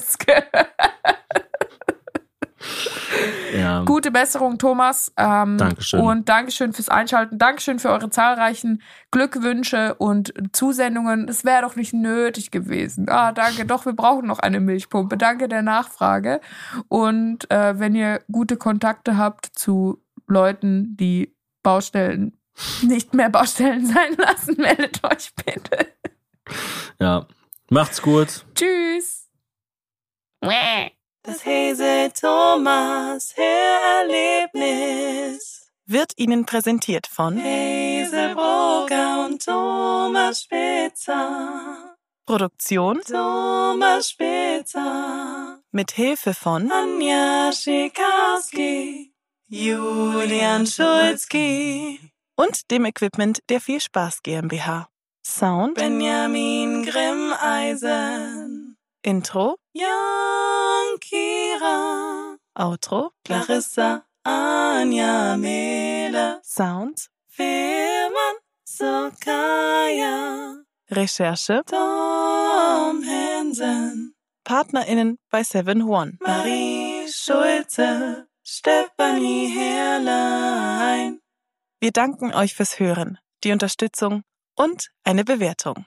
[3.54, 3.84] Ja.
[3.84, 5.14] Gute Besserung, Thomas.
[5.16, 6.00] Ähm, Dankeschön.
[6.00, 7.38] Und Dankeschön fürs Einschalten.
[7.38, 11.28] Dankeschön für eure zahlreichen Glückwünsche und Zusendungen.
[11.28, 13.08] Es wäre doch nicht nötig gewesen.
[13.10, 13.66] Ah, danke.
[13.66, 15.18] Doch, wir brauchen noch eine Milchpumpe.
[15.18, 16.42] Danke der Nachfrage.
[16.88, 22.38] Und äh, wenn ihr gute Kontakte habt zu Leuten, die Baustellen
[22.82, 25.88] nicht mehr Baustellen sein lassen, meldet euch bitte.
[27.00, 27.28] ja.
[27.70, 28.46] Macht's gut.
[28.56, 29.30] Tschüss.
[31.34, 41.96] Das Hazel Thomas Hörerlebnis wird Ihnen präsentiert von Hazel Broger und Thomas Spitzer.
[42.28, 45.60] Produktion Thomas Spitzer.
[45.72, 49.16] Mit Hilfe von Anja Schikarski,
[49.48, 54.88] Julian Schulzki und dem Equipment der Viel Spaß GmbH.
[55.26, 58.78] Sound Benjamin Grimmeisen.
[59.02, 60.43] Intro Jan
[61.64, 62.38] Kira.
[62.56, 66.42] Outro Clarissa Anja Mele.
[66.44, 68.36] Sound Firman
[68.66, 70.64] Sokaya.
[70.92, 74.14] Recherche Tom Hansen.
[74.44, 76.18] PartnerInnen bei 7 One.
[76.20, 81.20] Marie Schulze, Stefanie Herrlein.
[81.80, 84.24] Wir danken euch fürs Hören, die Unterstützung
[84.56, 85.86] und eine Bewertung.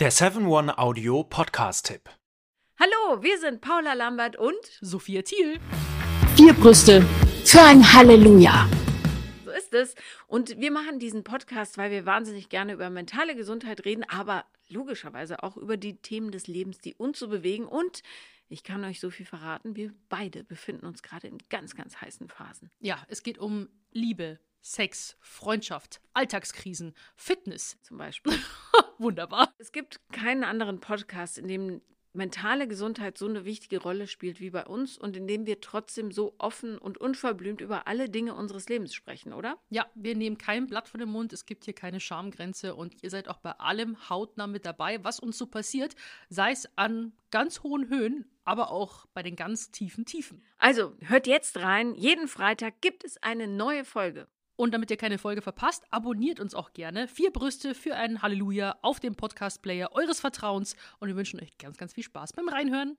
[0.00, 2.08] Der 7-One Audio Podcast-Tipp.
[2.82, 5.60] Hallo, wir sind Paula Lambert und Sophia Thiel.
[6.34, 7.02] Vier Brüste
[7.44, 8.66] für ein Halleluja.
[9.44, 9.94] so ist es.
[10.26, 15.42] Und wir machen diesen Podcast, weil wir wahnsinnig gerne über mentale Gesundheit reden, aber logischerweise
[15.42, 17.66] auch über die Themen des Lebens, die uns so bewegen.
[17.66, 18.02] Und
[18.48, 22.30] ich kann euch so viel verraten, wir beide befinden uns gerade in ganz, ganz heißen
[22.30, 22.70] Phasen.
[22.78, 27.76] Ja, es geht um Liebe, Sex, Freundschaft, Alltagskrisen, Fitness.
[27.82, 28.32] Zum Beispiel.
[28.96, 29.52] Wunderbar.
[29.58, 31.82] Es gibt keinen anderen Podcast, in dem
[32.12, 36.10] mentale Gesundheit so eine wichtige Rolle spielt wie bei uns und in dem wir trotzdem
[36.12, 39.58] so offen und unverblümt über alle Dinge unseres Lebens sprechen, oder?
[39.70, 43.10] Ja, wir nehmen kein Blatt von dem Mund, es gibt hier keine Schamgrenze und ihr
[43.10, 45.94] seid auch bei allem hautnah mit dabei, was uns so passiert,
[46.28, 50.42] sei es an ganz hohen Höhen, aber auch bei den ganz tiefen Tiefen.
[50.58, 51.94] Also, hört jetzt rein.
[51.94, 54.26] Jeden Freitag gibt es eine neue Folge.
[54.60, 57.08] Und damit ihr keine Folge verpasst, abonniert uns auch gerne.
[57.08, 60.76] Vier Brüste für ein Halleluja auf dem Podcast-Player eures Vertrauens.
[60.98, 62.98] Und wir wünschen euch ganz, ganz viel Spaß beim Reinhören.